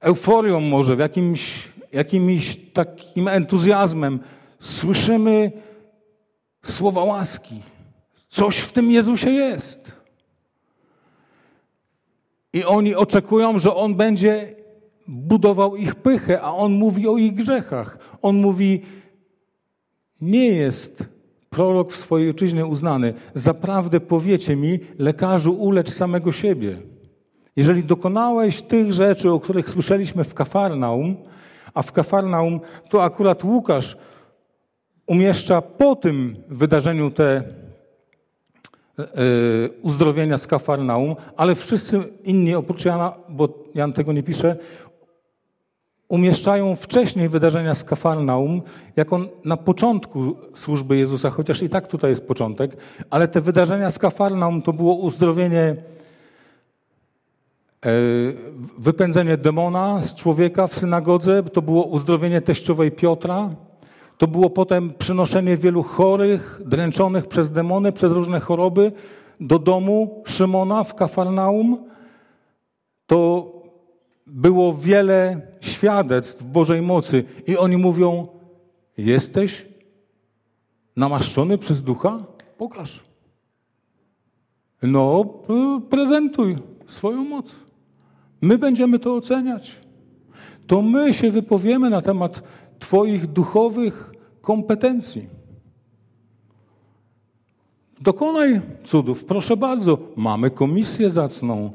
[0.00, 4.20] euforią może, w jakimś, jakimś takim entuzjazmem.
[4.60, 5.52] Słyszymy
[6.64, 7.62] słowa łaski.
[8.28, 9.92] Coś w tym Jezusie jest.
[12.52, 14.54] I oni oczekują, że On będzie
[15.08, 17.98] budował ich pychę, a On mówi o ich grzechach.
[18.22, 18.82] On mówi,
[20.20, 21.04] nie jest
[21.50, 23.14] prorok w swojej ojczyźnie uznany.
[23.34, 26.76] Zaprawdę powiecie mi, lekarzu, ulecz samego siebie.
[27.56, 31.16] Jeżeli dokonałeś tych rzeczy, o których słyszeliśmy w Kafarnaum,
[31.76, 33.96] a w Kafarnaum to akurat Łukasz
[35.06, 37.42] umieszcza po tym wydarzeniu te
[38.98, 39.04] e,
[39.82, 44.56] uzdrowienia z Kafarnaum, ale wszyscy inni oprócz Jana, bo Jan tego nie pisze,
[46.08, 48.62] umieszczają wcześniej wydarzenia z Kafarnaum
[48.96, 52.76] jako na początku służby Jezusa, chociaż i tak tutaj jest początek,
[53.10, 55.95] ale te wydarzenia z Kafarnaum to było uzdrowienie, e,
[58.78, 63.50] wypędzenie demona z człowieka w synagodze, to było uzdrowienie teściowej Piotra,
[64.18, 68.92] to było potem przynoszenie wielu chorych, dręczonych przez demony, przez różne choroby
[69.40, 71.84] do domu Szymona w Kafarnaum.
[73.06, 73.52] To
[74.26, 78.26] było wiele świadectw Bożej mocy i oni mówią:
[78.98, 79.66] Jesteś
[80.96, 82.18] namaszczony przez ducha?
[82.58, 83.00] Pokaż.
[84.82, 85.24] No,
[85.90, 87.65] prezentuj swoją moc.
[88.46, 89.72] My będziemy to oceniać.
[90.66, 92.42] To my się wypowiemy na temat
[92.78, 95.26] Twoich duchowych kompetencji.
[98.00, 99.98] Dokonaj cudów, proszę bardzo.
[100.16, 101.72] Mamy komisję zacną,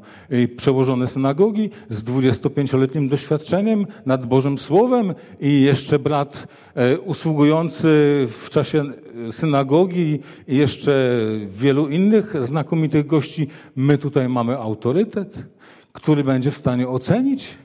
[0.56, 7.88] przełożone synagogi z 25-letnim doświadczeniem nad Bożym Słowem i jeszcze brat e, usługujący
[8.28, 8.84] w czasie
[9.30, 13.48] synagogi i jeszcze wielu innych znakomitych gości.
[13.76, 15.46] My tutaj mamy autorytet,
[15.92, 17.58] który będzie w stanie ocenić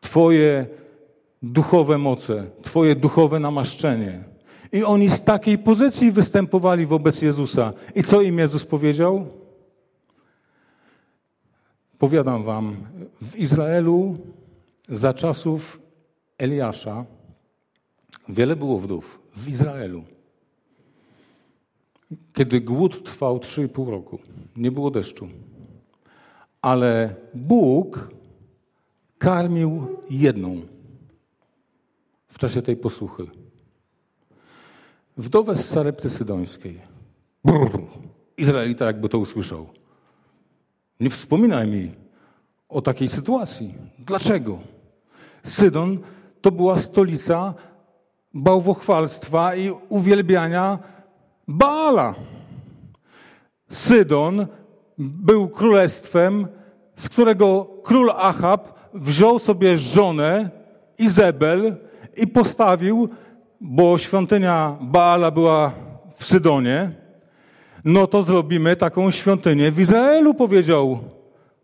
[0.00, 0.66] Twoje
[1.42, 4.24] duchowe moce, Twoje duchowe namaszczenie.
[4.72, 7.72] I oni z takiej pozycji występowali wobec Jezusa.
[7.94, 9.26] I co im Jezus powiedział?
[11.98, 12.76] Powiadam wam,
[13.22, 14.16] w Izraelu
[14.88, 15.80] za czasów
[16.38, 17.04] Eliasza
[18.28, 19.18] wiele było wdów.
[19.36, 20.04] W Izraelu.
[22.34, 24.18] Kiedy głód trwał 3,5 roku,
[24.56, 25.28] nie było deszczu.
[26.66, 28.10] Ale Bóg
[29.18, 30.60] karmił jedną
[32.28, 33.26] w czasie tej posłuchy.
[35.16, 36.80] Wdowę z Sarepty Sydońskiej.
[37.44, 37.82] Brrr.
[38.36, 39.66] Izraelita jakby to usłyszał.
[41.00, 41.94] Nie wspominaj mi
[42.68, 43.74] o takiej sytuacji.
[43.98, 44.58] Dlaczego?
[45.44, 45.98] Sydon
[46.40, 47.54] to była stolica
[48.34, 50.78] bałwochwalstwa i uwielbiania
[51.48, 52.14] Baala.
[53.70, 54.46] Sydon
[54.98, 56.46] był królestwem
[56.96, 60.50] z którego król Achab wziął sobie żonę
[60.98, 61.76] Izebel
[62.16, 63.08] i postawił,
[63.60, 65.72] bo świątynia Baala była
[66.16, 66.90] w Sydonie,
[67.84, 70.98] no to zrobimy taką świątynię w Izraelu, powiedział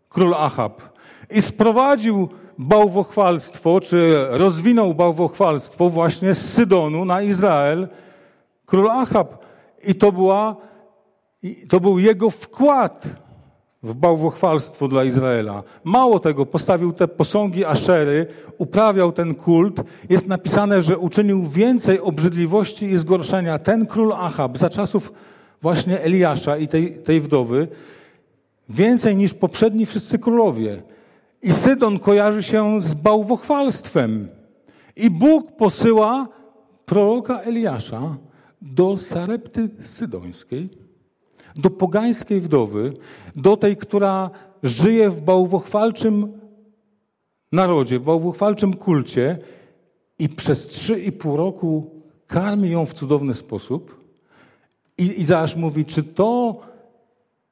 [0.09, 0.81] król Achab.
[1.29, 7.87] I sprowadził bałwochwalstwo, czy rozwinął bałwochwalstwo właśnie z Sydonu na Izrael
[8.65, 9.45] król Achab.
[9.83, 10.55] I to, była,
[11.69, 13.22] to był jego wkład
[13.83, 15.63] w bałwochwalstwo dla Izraela.
[15.83, 18.25] Mało tego, postawił te posągi Aszery,
[18.57, 19.81] uprawiał ten kult.
[20.09, 25.13] Jest napisane, że uczynił więcej obrzydliwości i zgorszenia ten król Achab za czasów
[25.61, 27.67] właśnie Eliasza i tej, tej wdowy,
[28.69, 30.83] więcej niż poprzedni wszyscy królowie.
[31.41, 34.27] I Sydon kojarzy się z bałwochwalstwem.
[34.95, 36.27] I Bóg posyła
[36.85, 38.17] proroka Eliasza
[38.61, 40.69] do Sarepty Sydońskiej,
[41.55, 42.93] do pogańskiej wdowy,
[43.35, 44.29] do tej, która
[44.63, 46.39] żyje w bałwochwalczym
[47.51, 49.37] narodzie, w bałwochwalczym kulcie
[50.19, 51.91] i przez trzy i pół roku
[52.27, 54.03] karmi ją w cudowny sposób.
[54.97, 56.59] I Izajasz mówi, czy to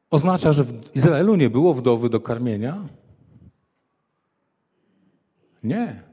[0.09, 2.87] oznacza, że w Izraelu nie było wdowy do karmienia?
[5.63, 6.03] Nie.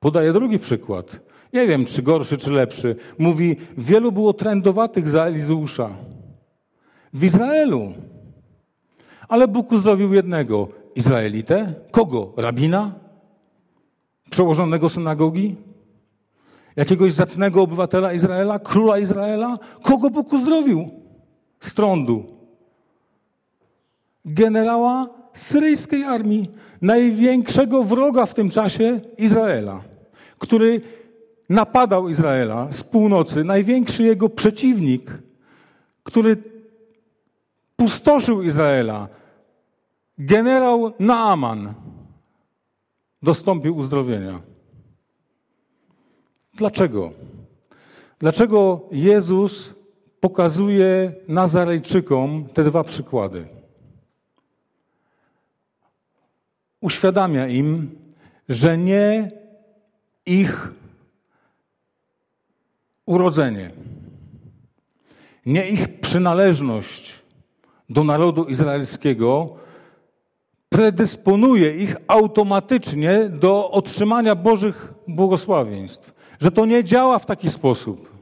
[0.00, 1.20] Podaję drugi przykład.
[1.52, 2.96] Nie wiem, czy gorszy, czy lepszy.
[3.18, 5.90] Mówi, wielu było trędowatych za Elizeusza.
[7.12, 7.92] W Izraelu.
[9.28, 10.68] Ale Bóg uzdrowił jednego.
[10.94, 11.74] Izraelitę?
[11.90, 12.32] Kogo?
[12.36, 12.94] Rabina?
[14.30, 15.56] Przełożonego synagogi?
[16.76, 18.58] Jakiegoś zacnego obywatela Izraela?
[18.58, 19.58] Króla Izraela?
[19.82, 20.90] Kogo Bóg uzdrowił?
[21.60, 22.24] Z trądu.
[24.24, 26.50] Generała syryjskiej armii,
[26.82, 29.80] największego wroga w tym czasie Izraela,
[30.38, 30.80] który
[31.48, 35.10] napadał Izraela z północy, największy jego przeciwnik,
[36.02, 36.51] który
[37.82, 39.08] pustoszył Izraela,
[40.18, 41.74] generał Naaman,
[43.22, 44.40] dostąpił uzdrowienia.
[46.54, 47.10] Dlaczego?
[48.18, 49.74] Dlaczego Jezus
[50.20, 53.48] pokazuje Nazarejczykom te dwa przykłady?
[56.80, 57.90] Uświadamia im,
[58.48, 59.30] że nie
[60.26, 60.70] ich
[63.06, 63.70] urodzenie,
[65.46, 67.21] nie ich przynależność
[67.90, 69.56] do narodu izraelskiego
[70.68, 76.14] predysponuje ich automatycznie do otrzymania Bożych błogosławieństw.
[76.40, 78.12] Że to nie działa w taki sposób.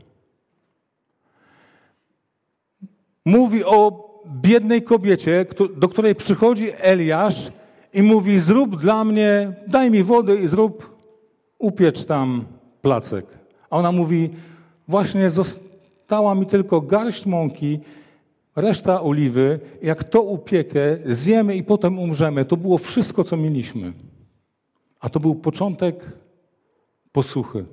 [3.25, 5.47] Mówi o biednej kobiecie,
[5.77, 7.53] do której przychodzi Eliasz
[7.93, 10.97] i mówi: Zrób dla mnie, daj mi wody i zrób,
[11.59, 12.45] upiecz tam
[12.83, 13.27] placek.
[13.71, 14.31] A ona mówi:
[14.89, 17.81] Właśnie została mi tylko garść mąki,
[18.57, 19.61] reszta oliwy.
[19.83, 22.45] Jak to upiekę, zjemy i potem umrzemy.
[22.45, 23.93] To było wszystko, co mieliśmy.
[25.01, 26.13] A to był początek
[27.13, 27.65] posłuchy.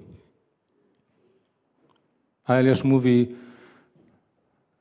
[2.45, 3.35] A Eliasz mówi,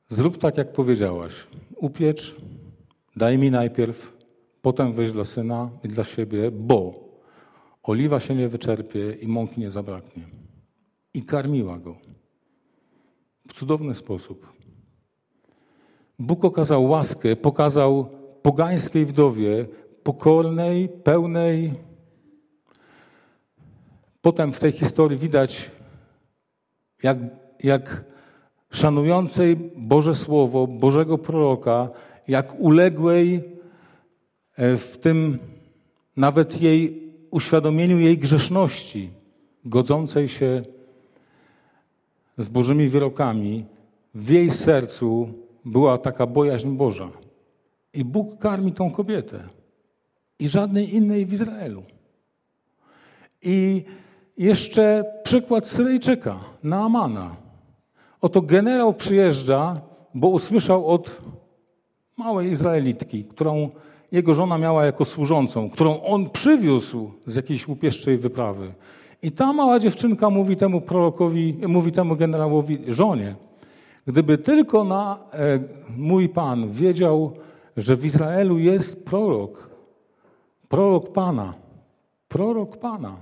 [0.09, 1.33] zrób tak, jak powiedziałaś.
[1.75, 2.35] Upiecz,
[3.15, 4.13] daj mi najpierw,
[4.61, 7.07] potem weź dla syna i dla siebie, bo
[7.83, 10.23] oliwa się nie wyczerpie i mąki nie zabraknie.
[11.13, 11.95] I karmiła go
[13.47, 14.56] w cudowny sposób.
[16.19, 18.09] Bóg okazał łaskę, pokazał
[18.41, 19.65] pogańskiej wdowie,
[20.03, 21.73] pokornej, pełnej.
[24.21, 25.71] Potem w tej historii widać,
[27.03, 27.17] jak,
[27.63, 28.03] jak
[28.69, 31.89] szanującej Boże Słowo, Bożego proroka,
[32.27, 33.43] jak uległej
[34.55, 35.39] e, w tym
[36.15, 39.09] nawet jej uświadomieniu jej grzeszności,
[39.65, 40.61] godzącej się
[42.37, 43.65] z Bożymi wyrokami,
[44.15, 45.33] w jej sercu
[45.67, 47.09] była taka bojaźń Boża.
[47.93, 49.39] I Bóg karmi tą kobietę.
[50.39, 51.83] I żadnej innej w Izraelu.
[53.41, 53.83] I
[54.37, 57.35] jeszcze przykład Syryjczyka, Naamana.
[58.21, 59.81] Oto generał przyjeżdża,
[60.13, 61.21] bo usłyszał od
[62.17, 63.69] małej Izraelitki, którą
[64.11, 68.73] jego żona miała jako służącą, którą on przywiózł z jakiejś łupieszczej wyprawy.
[69.21, 73.35] I ta mała dziewczynka mówi temu prorokowi, mówi temu generałowi, żonie,
[74.07, 75.59] gdyby tylko na e,
[75.97, 77.31] mój Pan wiedział,
[77.77, 79.69] że w Izraelu jest prorok,
[80.69, 81.53] prorok Pana,
[82.27, 83.17] prorok Pana,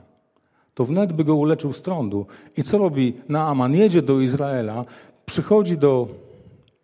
[0.73, 2.25] to wnet by go uleczył z trądu.
[2.57, 3.75] I co robi Naaman?
[3.75, 4.85] Jedzie do Izraela,
[5.25, 6.07] przychodzi do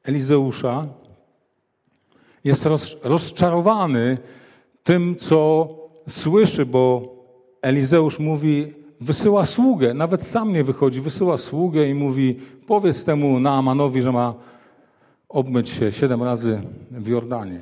[0.04, 0.88] Elizeusza,
[2.44, 2.68] jest
[3.04, 4.18] rozczarowany
[4.84, 5.70] tym, co
[6.08, 7.04] słyszy, bo
[7.62, 14.02] Elizeusz mówi, wysyła sługę, nawet sam nie wychodzi, wysyła sługę i mówi: Powiedz temu Naamanowi,
[14.02, 14.34] że ma
[15.30, 16.62] obmyć się siedem razy
[16.92, 17.62] w Jordanie.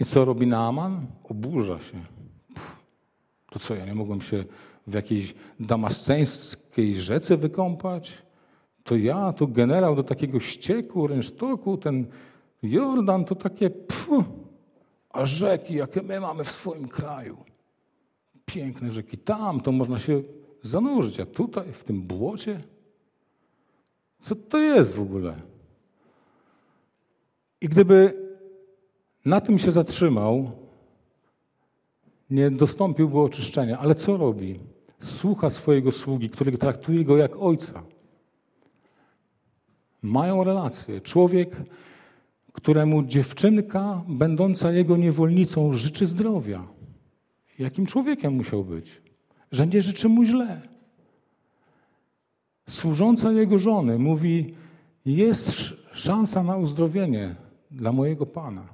[0.00, 1.06] I co robi Naaman?
[1.24, 1.98] Oburza się.
[2.54, 2.76] Pff,
[3.50, 4.44] to co, ja nie mogłem się
[4.86, 8.12] w jakiejś damasceńskiej rzece wykąpać?
[8.84, 12.06] To ja, to generał do takiego ścieku, rynsztoku, ten
[12.62, 14.08] Jordan to takie pff,
[15.10, 17.36] a rzeki, jakie my mamy w swoim kraju.
[18.46, 19.18] Piękne rzeki.
[19.18, 20.22] Tam to można się
[20.62, 22.60] zanurzyć, a tutaj, w tym błocie?
[24.20, 25.42] Co to jest w ogóle?
[27.60, 28.26] I gdyby
[29.24, 30.50] na tym się zatrzymał,
[32.30, 33.78] nie dostąpiłby oczyszczenia.
[33.78, 34.60] Ale co robi?
[35.00, 37.82] Słucha swojego sługi, który traktuje go jak ojca.
[40.02, 41.00] Mają relację.
[41.00, 41.56] Człowiek,
[42.52, 46.75] któremu dziewczynka, będąca jego niewolnicą, życzy zdrowia.
[47.58, 49.02] Jakim człowiekiem musiał być?
[49.52, 50.60] Że nie życzy mu źle.
[52.68, 54.54] Służąca jego żony mówi:
[55.06, 55.52] Jest
[55.92, 57.34] szansa na uzdrowienie
[57.70, 58.64] dla mojego pana.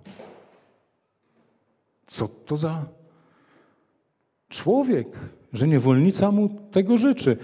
[2.06, 2.84] Co to za
[4.48, 5.08] człowiek,
[5.52, 7.36] że niewolnica mu tego życzy?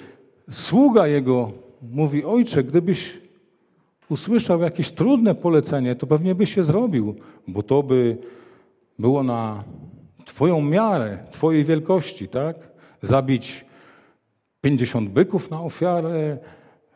[0.50, 3.20] Sługa jego mówi: Ojcze, gdybyś
[4.08, 7.14] usłyszał jakieś trudne polecenie, to pewnie byś się zrobił,
[7.48, 8.18] bo to by
[8.98, 9.64] było na
[10.28, 12.56] Twoją miarę, Twojej wielkości, tak?
[13.02, 13.64] Zabić
[14.60, 16.38] 50 byków na ofiarę,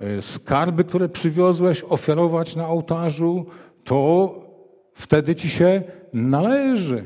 [0.01, 3.47] e, skarby, które przywiozłeś, ofiarować na ołtarzu,
[3.85, 4.35] to
[4.95, 7.05] wtedy ci się należy.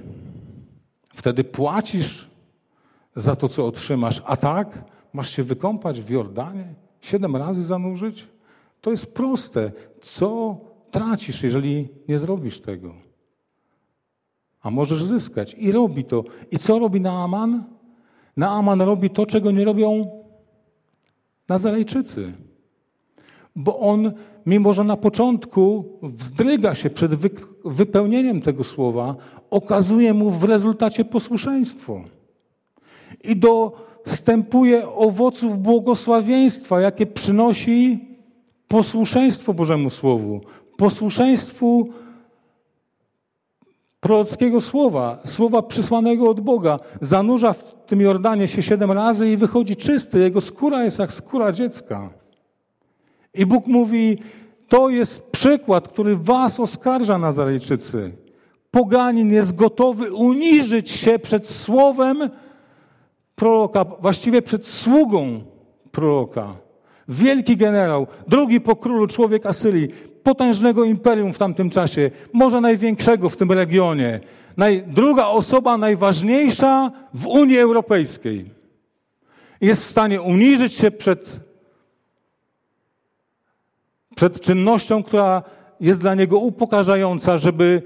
[1.15, 2.29] Wtedy płacisz
[3.17, 4.23] za to, co otrzymasz.
[4.27, 8.27] A tak masz się wykąpać w Jordanie, siedem razy zanurzyć?
[8.81, 9.73] To jest proste.
[10.01, 10.57] Co
[10.91, 13.06] tracisz, jeżeli nie zrobisz tego?
[14.67, 15.57] A możesz zyskać.
[15.59, 16.25] I robi to.
[16.51, 17.65] I co robi Naaman?
[18.37, 20.11] Naaman robi to, czego nie robią
[21.49, 22.33] Nazarejczycy.
[23.57, 24.13] Bo on,
[24.47, 27.13] mimo że na początku wzdryga się przed
[27.65, 29.17] wypełnieniem tego słowa,
[29.51, 32.01] okazuje mu w rezultacie posłuszeństwo.
[33.25, 38.09] I dostępuje owoców błogosławieństwa, jakie przynosi
[38.69, 40.41] posłuszeństwo Bożemu Słowu,
[40.77, 41.89] posłuszeństwu
[44.07, 46.79] prorockiego słowa, słowa przysłanego od Boga.
[47.01, 50.19] Zanurza w tym Jordanie się siedem razy i wychodzi czysty.
[50.19, 52.11] Jego skóra jest jak skóra dziecka.
[53.35, 54.19] I Bóg mówi,
[54.69, 58.13] to jest przykład, który was oskarża, Nazarejczycy.
[58.71, 62.31] Poganin jest gotowy uniżyć się przed słowem
[63.35, 65.41] proroka, właściwie przed sługą
[65.93, 66.55] proroka.
[67.09, 69.89] Wielki generał, drugi po królu człowiek Asyrii,
[70.27, 74.21] potężnego imperium w tamtym czasie, może największego w tym regionie.
[74.57, 78.51] Naj, druga osoba najważniejsza w Unii Europejskiej.
[79.61, 81.41] Jest w stanie uniżyć się przed,
[84.17, 85.43] przed czynnością, która
[85.81, 87.83] jest dla niego upokarzająca, żeby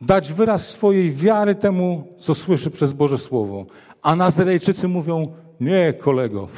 [0.00, 3.66] dać wyraz swojej wiary temu, co słyszy przez Boże Słowo.
[4.02, 6.48] A Nazarejczycy mówią, nie kolego,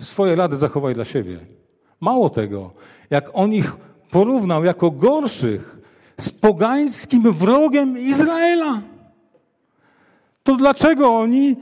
[0.00, 1.63] swoje rady zachowaj dla siebie.
[2.04, 2.70] Mało tego,
[3.10, 3.76] jak on ich
[4.10, 5.78] porównał jako gorszych
[6.20, 8.80] z pogańskim wrogiem Izraela,
[10.42, 11.56] to dlaczego oni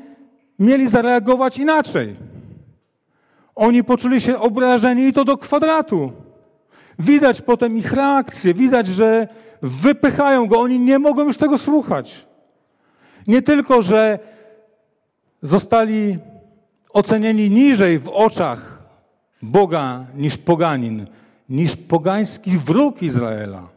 [0.59, 2.17] mieli zareagować inaczej?
[3.55, 6.13] Oni poczuli się obrażeni i to do kwadratu.
[6.99, 9.29] Widać potem ich reakcję, widać, że
[9.63, 12.27] wypychają go, oni nie mogą już tego słuchać.
[13.27, 14.19] Nie tylko, że
[15.43, 16.19] zostali
[16.93, 18.72] ocenieni niżej w oczach
[19.43, 21.07] Boga niż poganin,
[21.49, 23.69] niż pogański wróg Izraela.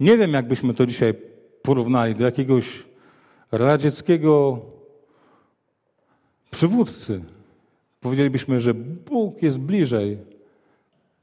[0.00, 1.14] Nie wiem, jakbyśmy to dzisiaj
[1.62, 2.84] porównali do jakiegoś
[3.52, 4.60] radzieckiego
[6.50, 7.24] przywódcy.
[8.00, 10.18] Powiedzielibyśmy, że Bóg jest bliżej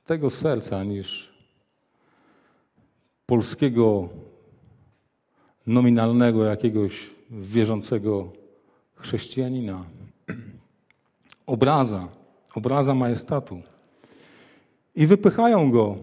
[0.05, 1.33] tego serca niż
[3.25, 4.09] polskiego
[5.67, 8.31] nominalnego jakiegoś wierzącego
[8.95, 9.83] chrześcijanina.
[11.45, 12.07] Obraza,
[12.55, 13.61] obraza majestatu.
[14.95, 15.97] I wypychają go.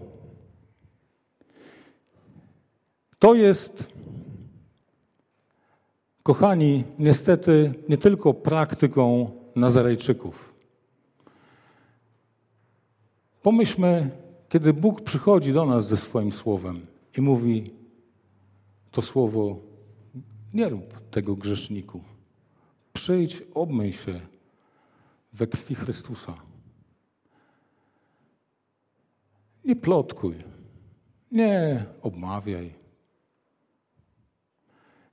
[3.19, 3.87] To jest,
[6.23, 10.53] kochani, niestety nie tylko praktyką Nazarejczyków.
[13.41, 14.09] Pomyślmy,
[14.49, 16.81] kiedy Bóg przychodzi do nas ze swoim słowem
[17.17, 17.71] i mówi:
[18.91, 19.59] To słowo
[20.53, 22.03] nie rób tego grzeszniku.
[22.93, 24.21] Przyjdź, obmyj się
[25.33, 26.33] we krwi Chrystusa.
[29.65, 30.43] Nie plotkuj,
[31.31, 32.73] nie obmawiaj.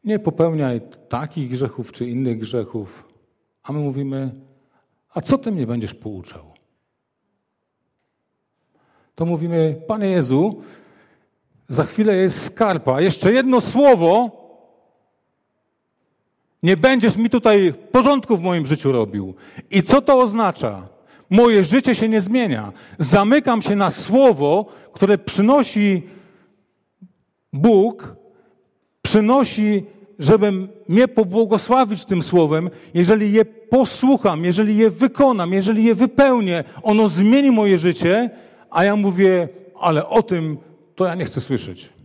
[0.05, 3.09] Nie popełniaj takich grzechów czy innych grzechów.
[3.62, 4.33] A my mówimy,
[5.11, 6.55] a co ty mnie będziesz pouczał?
[9.14, 10.62] To mówimy, Panie Jezu,
[11.69, 13.01] Za chwilę jest skarpa.
[13.01, 14.31] Jeszcze jedno słowo.
[16.67, 19.35] Nie będziesz mi tutaj porządku w moim życiu robił.
[19.71, 20.89] I co to oznacza?
[21.31, 22.73] Moje życie się nie zmienia.
[22.99, 26.03] Zamykam się na słowo, które przynosi
[27.53, 28.17] Bóg,
[29.03, 29.85] przynosi,
[30.19, 32.71] żebym mnie pobłogosławić tym słowem.
[32.95, 38.31] Jeżeli je posłucham, jeżeli je wykonam, jeżeli je wypełnię, ono zmieni moje życie,
[38.71, 39.49] a ja mówię,
[39.81, 40.59] ale o tym
[40.95, 41.96] to ja nie chcę słyszeć.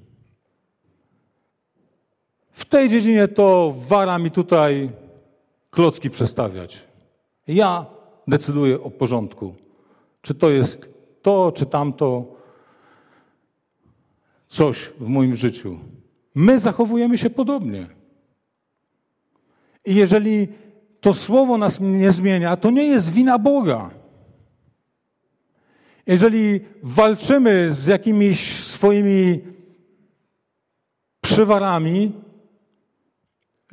[2.51, 4.89] W tej dziedzinie to wara mi tutaj
[5.71, 6.79] klocki przestawiać.
[7.47, 7.85] Ja
[8.27, 9.55] decyduję o porządku.
[10.21, 10.89] Czy to jest
[11.21, 12.25] to, czy tamto,
[14.47, 15.79] coś w moim życiu.
[16.35, 17.87] My zachowujemy się podobnie.
[19.85, 20.47] I jeżeli
[21.01, 23.89] to słowo nas nie zmienia, to nie jest wina Boga.
[26.07, 29.39] Jeżeli walczymy z jakimiś swoimi
[31.21, 32.11] przywarami,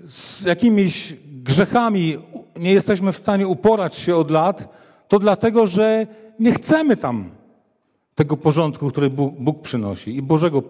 [0.06, 2.18] z jakimiś grzechami
[2.56, 4.68] nie jesteśmy w stanie uporać się od lat,
[5.08, 6.06] to dlatego, że
[6.40, 7.30] nie chcemy tam
[8.14, 10.62] tego porządku, który Bóg, przynosi i Bożego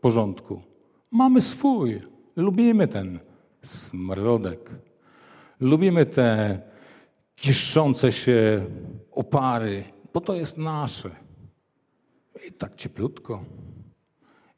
[0.00, 0.62] porządku.
[1.10, 2.02] Mamy swój.
[2.36, 3.18] Lubimy ten
[3.62, 4.70] smrodek.
[5.60, 6.60] Lubimy te
[7.36, 8.66] kiszące się
[9.12, 11.10] opary, bo to jest nasze.
[12.48, 13.44] I tak cieplutko,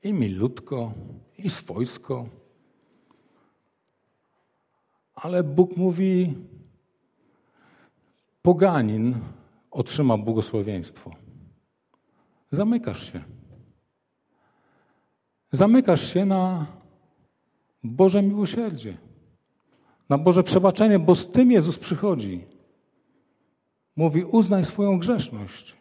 [0.02, 0.92] i milutko,
[1.38, 2.26] i swojsko.
[5.14, 6.34] Ale Bóg mówi,
[8.42, 9.14] poganin
[9.70, 11.10] otrzyma błogosławieństwo.
[12.50, 13.22] Zamykasz się.
[15.52, 16.66] Zamykasz się na
[17.84, 18.96] Boże miłosierdzie,
[20.08, 22.44] na Boże przebaczenie, bo z tym Jezus przychodzi.
[23.96, 25.76] Mówi: uznaj swoją grzeszność.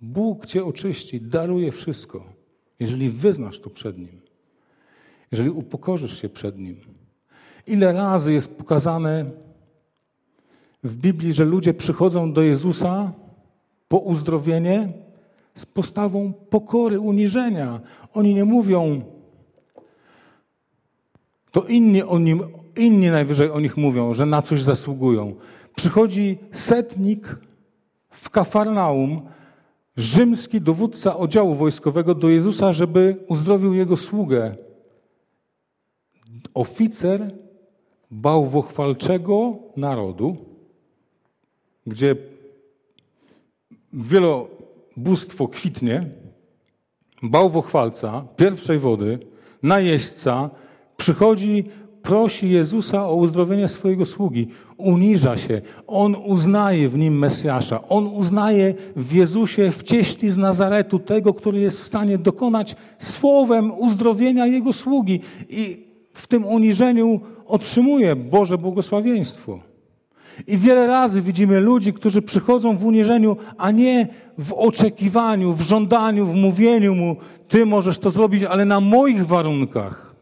[0.00, 2.24] Bóg cię oczyści, daruje wszystko,
[2.78, 4.20] jeżeli wyznasz to przed Nim,
[5.32, 6.99] jeżeli upokorzysz się przed Nim.
[7.66, 9.24] Ile razy jest pokazane
[10.84, 13.12] w Biblii, że ludzie przychodzą do Jezusa
[13.88, 14.92] po uzdrowienie
[15.54, 17.80] z postawą pokory, uniżenia.
[18.14, 19.02] Oni nie mówią,
[21.50, 22.42] to inni, o nim,
[22.76, 25.34] inni najwyżej o nich mówią, że na coś zasługują.
[25.74, 27.36] Przychodzi setnik
[28.10, 29.20] w Kafarnaum,
[29.96, 34.56] rzymski dowódca oddziału wojskowego do Jezusa, żeby uzdrowił jego sługę.
[36.54, 37.34] Oficer
[38.10, 40.36] bałwochwalczego narodu,
[41.86, 42.16] gdzie
[43.92, 46.06] wielobóstwo kwitnie,
[47.22, 49.18] bałwochwalca pierwszej wody,
[49.62, 50.50] najeźdźca,
[50.96, 51.64] przychodzi,
[52.02, 58.74] prosi Jezusa o uzdrowienie swojego sługi, uniża się, on uznaje w nim Mesjasza, on uznaje
[58.96, 64.72] w Jezusie w cieśli z Nazaretu tego, który jest w stanie dokonać słowem uzdrowienia jego
[64.72, 65.20] sługi.
[65.48, 65.89] I
[66.20, 69.58] w tym uniżeniu otrzymuje Boże błogosławieństwo.
[70.46, 74.08] I wiele razy widzimy ludzi, którzy przychodzą w uniżeniu, a nie
[74.38, 77.16] w oczekiwaniu, w żądaniu, w mówieniu mu,
[77.48, 80.14] ty możesz to zrobić, ale na moich warunkach.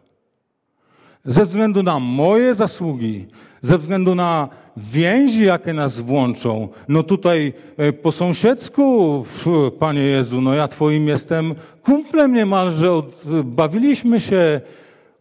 [1.24, 3.26] Ze względu na moje zasługi,
[3.62, 6.68] ze względu na więzi, jakie nas włączą.
[6.88, 9.24] No tutaj e, po sąsiedzku,
[9.78, 14.60] Panie Jezu, no ja Twoim jestem kumplem niemalże, od, bawiliśmy się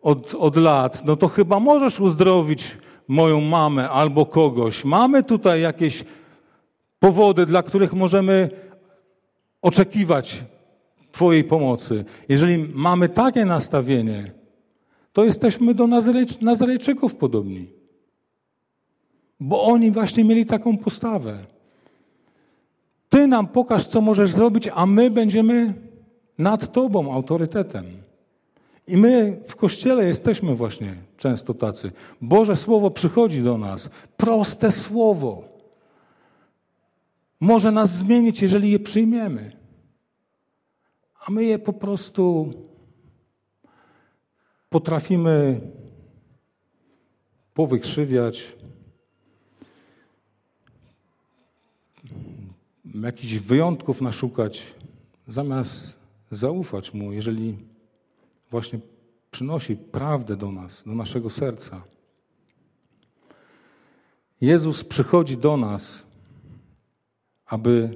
[0.08, 2.78] od, od lat, no to chyba możesz uzdrowić
[3.08, 4.86] moją mamę albo kogoś.
[4.86, 6.04] Mamy tutaj jakieś
[7.00, 8.50] powody, dla których możemy
[9.62, 10.44] oczekiwać
[11.12, 12.06] Twojej pomocy.
[12.30, 14.32] Jeżeli mamy takie nastawienie,
[15.14, 15.88] to jesteśmy do
[16.42, 17.68] Nazarejczyków podobni.
[19.40, 21.38] Bo oni właśnie mieli taką postawę.
[23.10, 25.74] Ty nam pokaż, co możesz zrobić, a my będziemy
[26.38, 28.07] nad Tobą autorytetem.
[28.88, 31.92] I my w kościele jesteśmy właśnie często tacy.
[32.22, 33.90] Boże Słowo przychodzi do nas.
[34.18, 35.44] Proste Słowo.
[37.40, 39.52] Może nas zmienić, jeżeli je przyjmiemy.
[41.26, 42.54] A my je po prostu
[44.70, 45.62] potrafimy
[47.54, 48.56] powykrzywiać,
[53.04, 54.64] jakichś wyjątków naszukać,
[55.28, 55.96] zamiast
[56.32, 57.58] zaufać Mu, jeżeli
[58.52, 58.80] właśnie
[59.32, 61.84] przynosi prawdę do nas, do naszego serca.
[64.42, 66.08] Jezus przychodzi do nas,
[67.46, 67.96] aby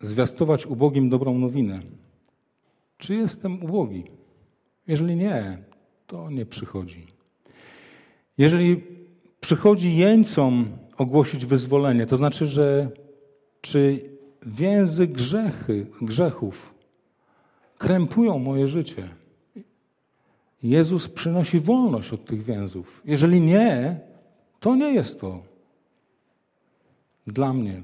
[0.00, 1.80] zwiastować ubogim dobrą nowinę.
[2.98, 4.04] Czy jestem ubogi?
[4.86, 5.58] Jeżeli nie,
[6.06, 7.06] to nie przychodzi.
[8.38, 8.84] Jeżeli
[9.40, 12.90] przychodzi jeńcom ogłosić wyzwolenie, to znaczy, że
[13.60, 14.10] czy
[14.42, 16.74] więzy grzechy, grzechów
[17.78, 19.08] krępują moje życie.
[20.62, 23.02] Jezus przynosi wolność od tych więzów.
[23.04, 24.00] Jeżeli nie,
[24.60, 25.42] to nie jest to
[27.26, 27.82] dla mnie.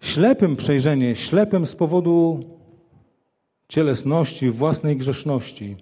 [0.00, 2.40] Ślepym przejrzenie, ślepym z powodu
[3.68, 5.76] cielesności, własnej grzeszności.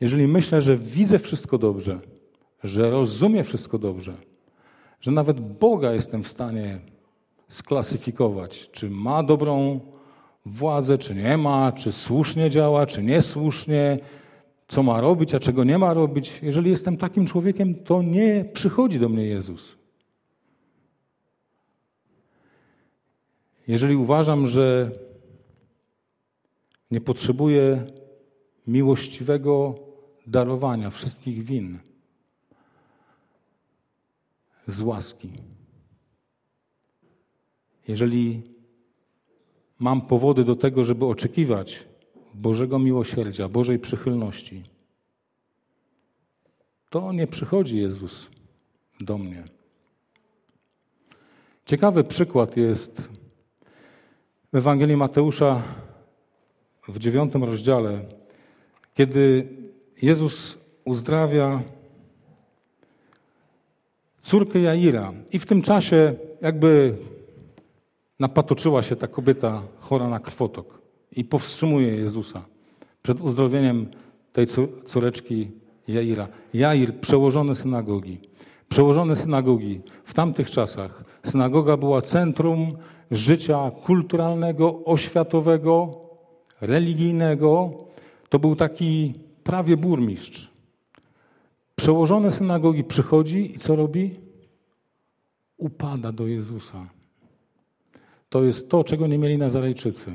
[0.00, 2.00] Jeżeli myślę, że widzę wszystko dobrze,
[2.64, 4.14] że rozumiem wszystko dobrze,
[5.00, 6.80] że nawet Boga jestem w stanie
[7.52, 9.80] sklasyfikować, czy ma dobrą
[10.46, 13.98] władzę, czy nie ma, czy słusznie działa, czy niesłusznie,
[14.68, 16.38] co ma robić, a czego nie ma robić.
[16.42, 19.76] Jeżeli jestem takim człowiekiem, to nie przychodzi do mnie Jezus.
[23.68, 24.90] Jeżeli uważam, że
[26.90, 27.86] nie potrzebuję
[28.66, 29.74] miłościwego
[30.26, 31.78] darowania wszystkich win
[34.66, 35.32] z łaski,
[37.88, 38.42] jeżeli
[39.78, 41.84] mam powody do tego, żeby oczekiwać
[42.34, 44.62] Bożego miłosierdzia, Bożej przychylności,
[46.90, 48.28] to nie przychodzi Jezus
[49.00, 49.44] do mnie.
[51.66, 53.08] Ciekawy przykład jest
[54.52, 55.62] w Ewangelii Mateusza
[56.88, 58.00] w dziewiątym rozdziale,
[58.94, 59.48] kiedy
[60.02, 61.62] Jezus uzdrawia
[64.20, 66.96] córkę Jaira i w tym czasie jakby
[68.22, 72.42] napatoczyła się ta kobieta chora na krwotok i powstrzymuje Jezusa
[73.02, 73.86] przed uzdrowieniem
[74.32, 74.46] tej
[74.86, 75.50] córeczki
[75.88, 76.28] Jaira.
[76.54, 78.20] Jair, przełożony synagogi.
[78.68, 79.80] Przełożony synagogi.
[80.04, 82.76] W tamtych czasach synagoga była centrum
[83.10, 86.00] życia kulturalnego, oświatowego,
[86.60, 87.70] religijnego.
[88.28, 89.14] To był taki
[89.44, 90.50] prawie burmistrz.
[91.76, 94.10] Przełożony synagogi przychodzi i co robi?
[95.56, 97.01] Upada do Jezusa.
[98.32, 100.12] To jest to, czego nie mieli Nazarejczycy.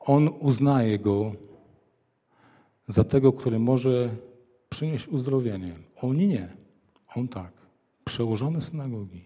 [0.00, 1.32] On uznaje go
[2.88, 4.10] za tego, który może
[4.68, 5.74] przynieść uzdrowienie.
[6.02, 6.48] Oni nie.
[7.16, 7.52] On tak.
[8.04, 9.24] Przełożony synagogi.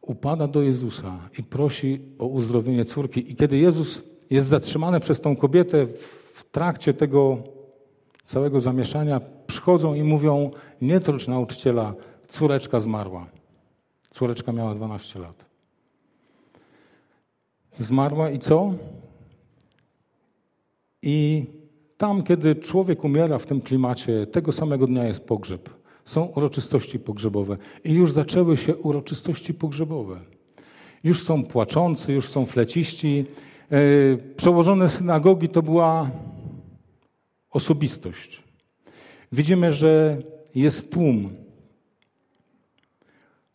[0.00, 3.32] Upada do Jezusa i prosi o uzdrowienie córki.
[3.32, 5.86] I kiedy Jezus jest zatrzymany przez tą kobietę
[6.34, 7.38] w trakcie tego
[8.24, 10.50] całego zamieszania, przychodzą i mówią:
[10.80, 11.94] Nie trocz nauczyciela,
[12.28, 13.26] córeczka zmarła.
[14.10, 15.49] Córeczka miała 12 lat.
[17.78, 18.74] Zmarła i co?
[21.02, 21.46] I
[21.96, 25.70] tam, kiedy człowiek umiera w tym klimacie, tego samego dnia jest pogrzeb.
[26.04, 27.56] Są uroczystości pogrzebowe.
[27.84, 30.20] I już zaczęły się uroczystości pogrzebowe.
[31.04, 33.24] Już są płaczący, już są fleciści.
[33.70, 33.76] E,
[34.36, 36.10] przełożone synagogi to była
[37.50, 38.42] osobistość.
[39.32, 40.22] Widzimy, że
[40.54, 41.30] jest tłum.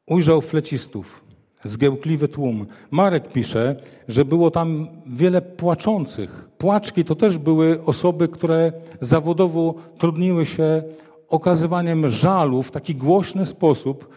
[0.05, 1.24] Ujrzał flecistów
[1.65, 2.65] zgiełkliwy tłum.
[2.91, 3.75] Marek pisze,
[4.07, 6.49] że było tam wiele płaczących.
[6.57, 10.83] Płaczki to też były osoby, które zawodowo trudniły się
[11.29, 14.09] okazywaniem żalu w taki głośny sposób,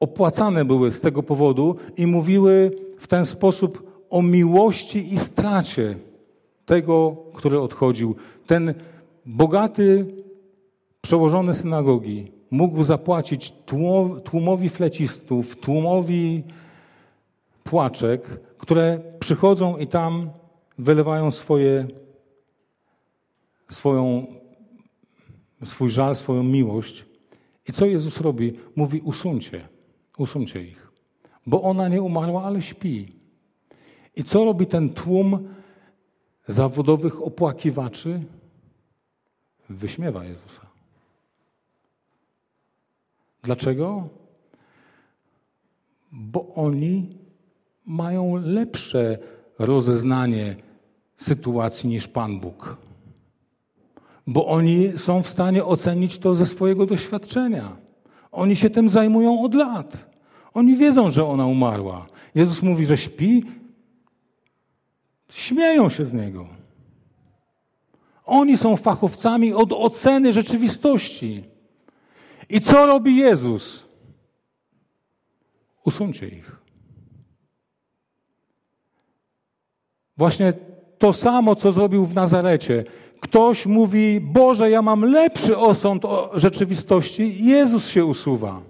[0.00, 5.94] opłacane były z tego powodu i mówiły w ten sposób o miłości i stracie
[6.66, 8.16] tego, który odchodził.
[8.46, 8.74] Ten
[9.26, 10.06] bogaty
[11.00, 13.52] przełożony synagogi mógł zapłacić
[14.24, 16.42] tłumowi flecistów, tłumowi
[17.68, 20.30] płaczek, które przychodzą i tam
[20.78, 21.86] wylewają swoje,
[23.68, 24.26] swoją,
[25.64, 27.04] swój żal, swoją miłość.
[27.68, 28.58] I co Jezus robi?
[28.76, 29.68] Mówi: usuńcie,
[30.18, 30.92] usuńcie ich,
[31.46, 33.12] bo ona nie umarła, ale śpi.
[34.16, 35.48] I co robi ten tłum
[36.46, 38.22] zawodowych opłakiwaczy?
[39.68, 40.66] Wyśmiewa Jezusa.
[43.42, 44.08] Dlaczego?
[46.12, 47.18] Bo oni
[47.88, 49.18] mają lepsze
[49.58, 50.56] rozeznanie
[51.16, 52.76] sytuacji niż Pan Bóg.
[54.26, 57.76] Bo oni są w stanie ocenić to ze swojego doświadczenia.
[58.32, 60.10] Oni się tym zajmują od lat.
[60.54, 62.06] Oni wiedzą, że ona umarła.
[62.34, 63.44] Jezus mówi, że śpi.
[65.32, 66.46] Śmieją się z niego.
[68.24, 71.44] Oni są fachowcami od oceny rzeczywistości.
[72.48, 73.84] I co robi Jezus?
[75.84, 76.67] Usuńcie ich.
[80.18, 80.52] Właśnie
[80.98, 82.84] to samo, co zrobił w Nazarecie.
[83.20, 87.44] Ktoś mówi, Boże, ja mam lepszy osąd o rzeczywistości.
[87.44, 88.60] Jezus się usuwa.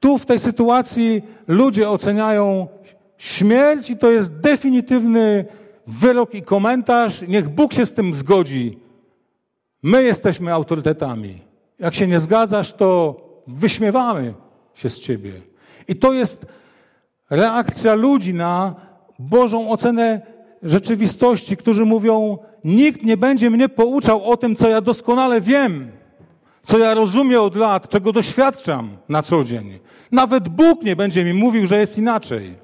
[0.00, 2.68] Tu w tej sytuacji ludzie oceniają
[3.18, 5.44] śmierć i to jest definitywny
[5.86, 7.22] wyrok i komentarz.
[7.28, 8.78] Niech Bóg się z tym zgodzi.
[9.82, 11.40] My jesteśmy autorytetami.
[11.78, 13.16] Jak się nie zgadzasz, to
[13.46, 14.34] wyśmiewamy
[14.74, 15.32] się z ciebie.
[15.88, 16.46] I to jest
[17.30, 18.87] reakcja ludzi na
[19.18, 20.20] Bożą ocenę
[20.62, 25.90] rzeczywistości, którzy mówią: Nikt nie będzie mnie pouczał o tym, co ja doskonale wiem,
[26.62, 29.78] co ja rozumiem od lat, czego doświadczam na co dzień.
[30.12, 32.54] Nawet Bóg nie będzie mi mówił, że jest inaczej.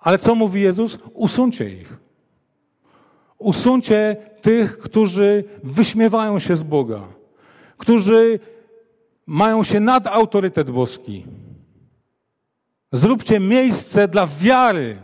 [0.00, 0.98] Ale co mówi Jezus?
[1.14, 1.96] Usuńcie ich.
[3.38, 7.00] Usuńcie tych, którzy wyśmiewają się z Boga,
[7.76, 8.38] którzy
[9.26, 11.24] mają się nad autorytet boski.
[12.92, 14.96] Zróbcie miejsce dla wiary,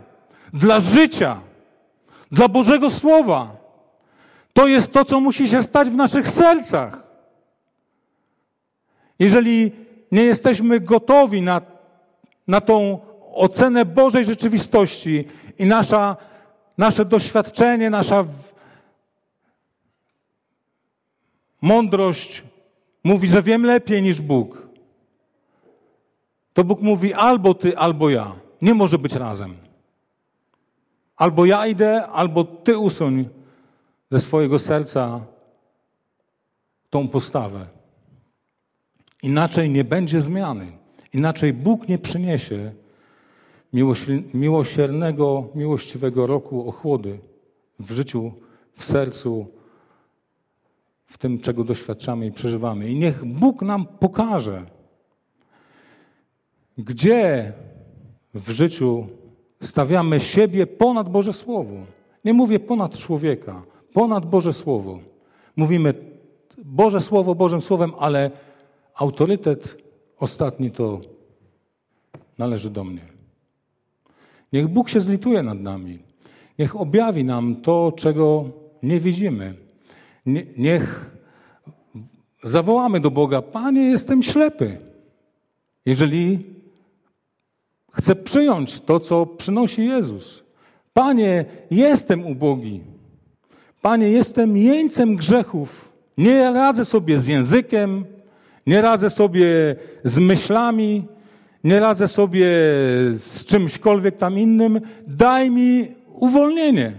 [0.53, 1.39] dla życia,
[2.31, 3.55] dla Bożego Słowa.
[4.53, 7.03] To jest to, co musi się stać w naszych sercach.
[9.19, 9.71] Jeżeli
[10.11, 11.61] nie jesteśmy gotowi na,
[12.47, 12.99] na tą
[13.33, 15.27] ocenę Bożej rzeczywistości
[15.59, 16.15] i nasza,
[16.77, 18.25] nasze doświadczenie, nasza
[21.61, 22.43] mądrość
[23.03, 24.66] mówi, że wiem lepiej niż Bóg,
[26.57, 28.35] to Bóg mówi albo ty, albo ja.
[28.61, 29.55] Nie może być razem.
[31.17, 33.29] Albo ja idę, albo ty usuń
[34.11, 35.21] ze swojego serca
[36.89, 37.65] tą postawę.
[39.23, 40.71] Inaczej nie będzie zmiany.
[41.13, 42.71] Inaczej Bóg nie przyniesie
[44.33, 47.19] miłosiernego, miłościwego roku ochłody
[47.79, 48.31] w życiu,
[48.73, 49.47] w sercu,
[51.05, 52.89] w tym, czego doświadczamy i przeżywamy.
[52.89, 54.76] I niech Bóg nam pokaże,
[56.77, 57.53] gdzie
[58.33, 59.07] w życiu
[59.61, 61.73] stawiamy siebie ponad Boże Słowo.
[62.25, 63.63] Nie mówię ponad człowieka,
[63.93, 64.99] ponad Boże Słowo.
[65.55, 65.93] Mówimy
[66.57, 68.31] Boże Słowo Bożym Słowem, ale
[68.95, 69.77] autorytet
[70.19, 71.01] ostatni to
[72.37, 73.01] należy do mnie.
[74.53, 75.99] Niech Bóg się zlituje nad nami.
[76.59, 78.45] Niech objawi nam to, czego
[78.83, 79.53] nie widzimy.
[80.57, 81.11] Niech
[82.43, 84.77] zawołamy do Boga: Panie, jestem ślepy.
[85.85, 86.56] Jeżeli
[87.97, 90.43] chcę przyjąć to, co przynosi Jezus.
[90.93, 92.81] Panie, jestem ubogi.
[93.81, 95.89] Panie, jestem jeńcem grzechów.
[96.17, 98.05] Nie radzę sobie z językiem,
[98.67, 99.45] nie radzę sobie
[100.03, 101.05] z myślami,
[101.63, 102.45] nie radzę sobie
[103.11, 104.81] z czymśkolwiek tam innym.
[105.07, 106.93] Daj mi uwolnienie.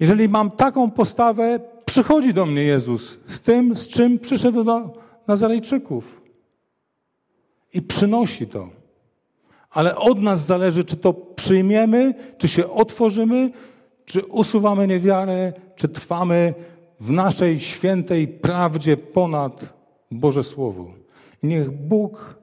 [0.00, 4.94] Jeżeli mam taką postawę, przychodzi do mnie Jezus z tym, z czym przyszedł do
[5.26, 6.19] Nazarejczyków.
[7.74, 8.68] I przynosi to.
[9.70, 13.50] Ale od nas zależy, czy to przyjmiemy, czy się otworzymy,
[14.04, 16.54] czy usuwamy niewiarę, czy trwamy
[17.00, 19.74] w naszej świętej prawdzie ponad
[20.10, 20.90] Boże Słowo.
[21.42, 22.38] Niech Bóg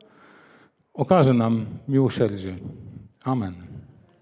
[0.93, 2.55] okaże nam miłosierdzie.
[3.23, 3.66] Amen.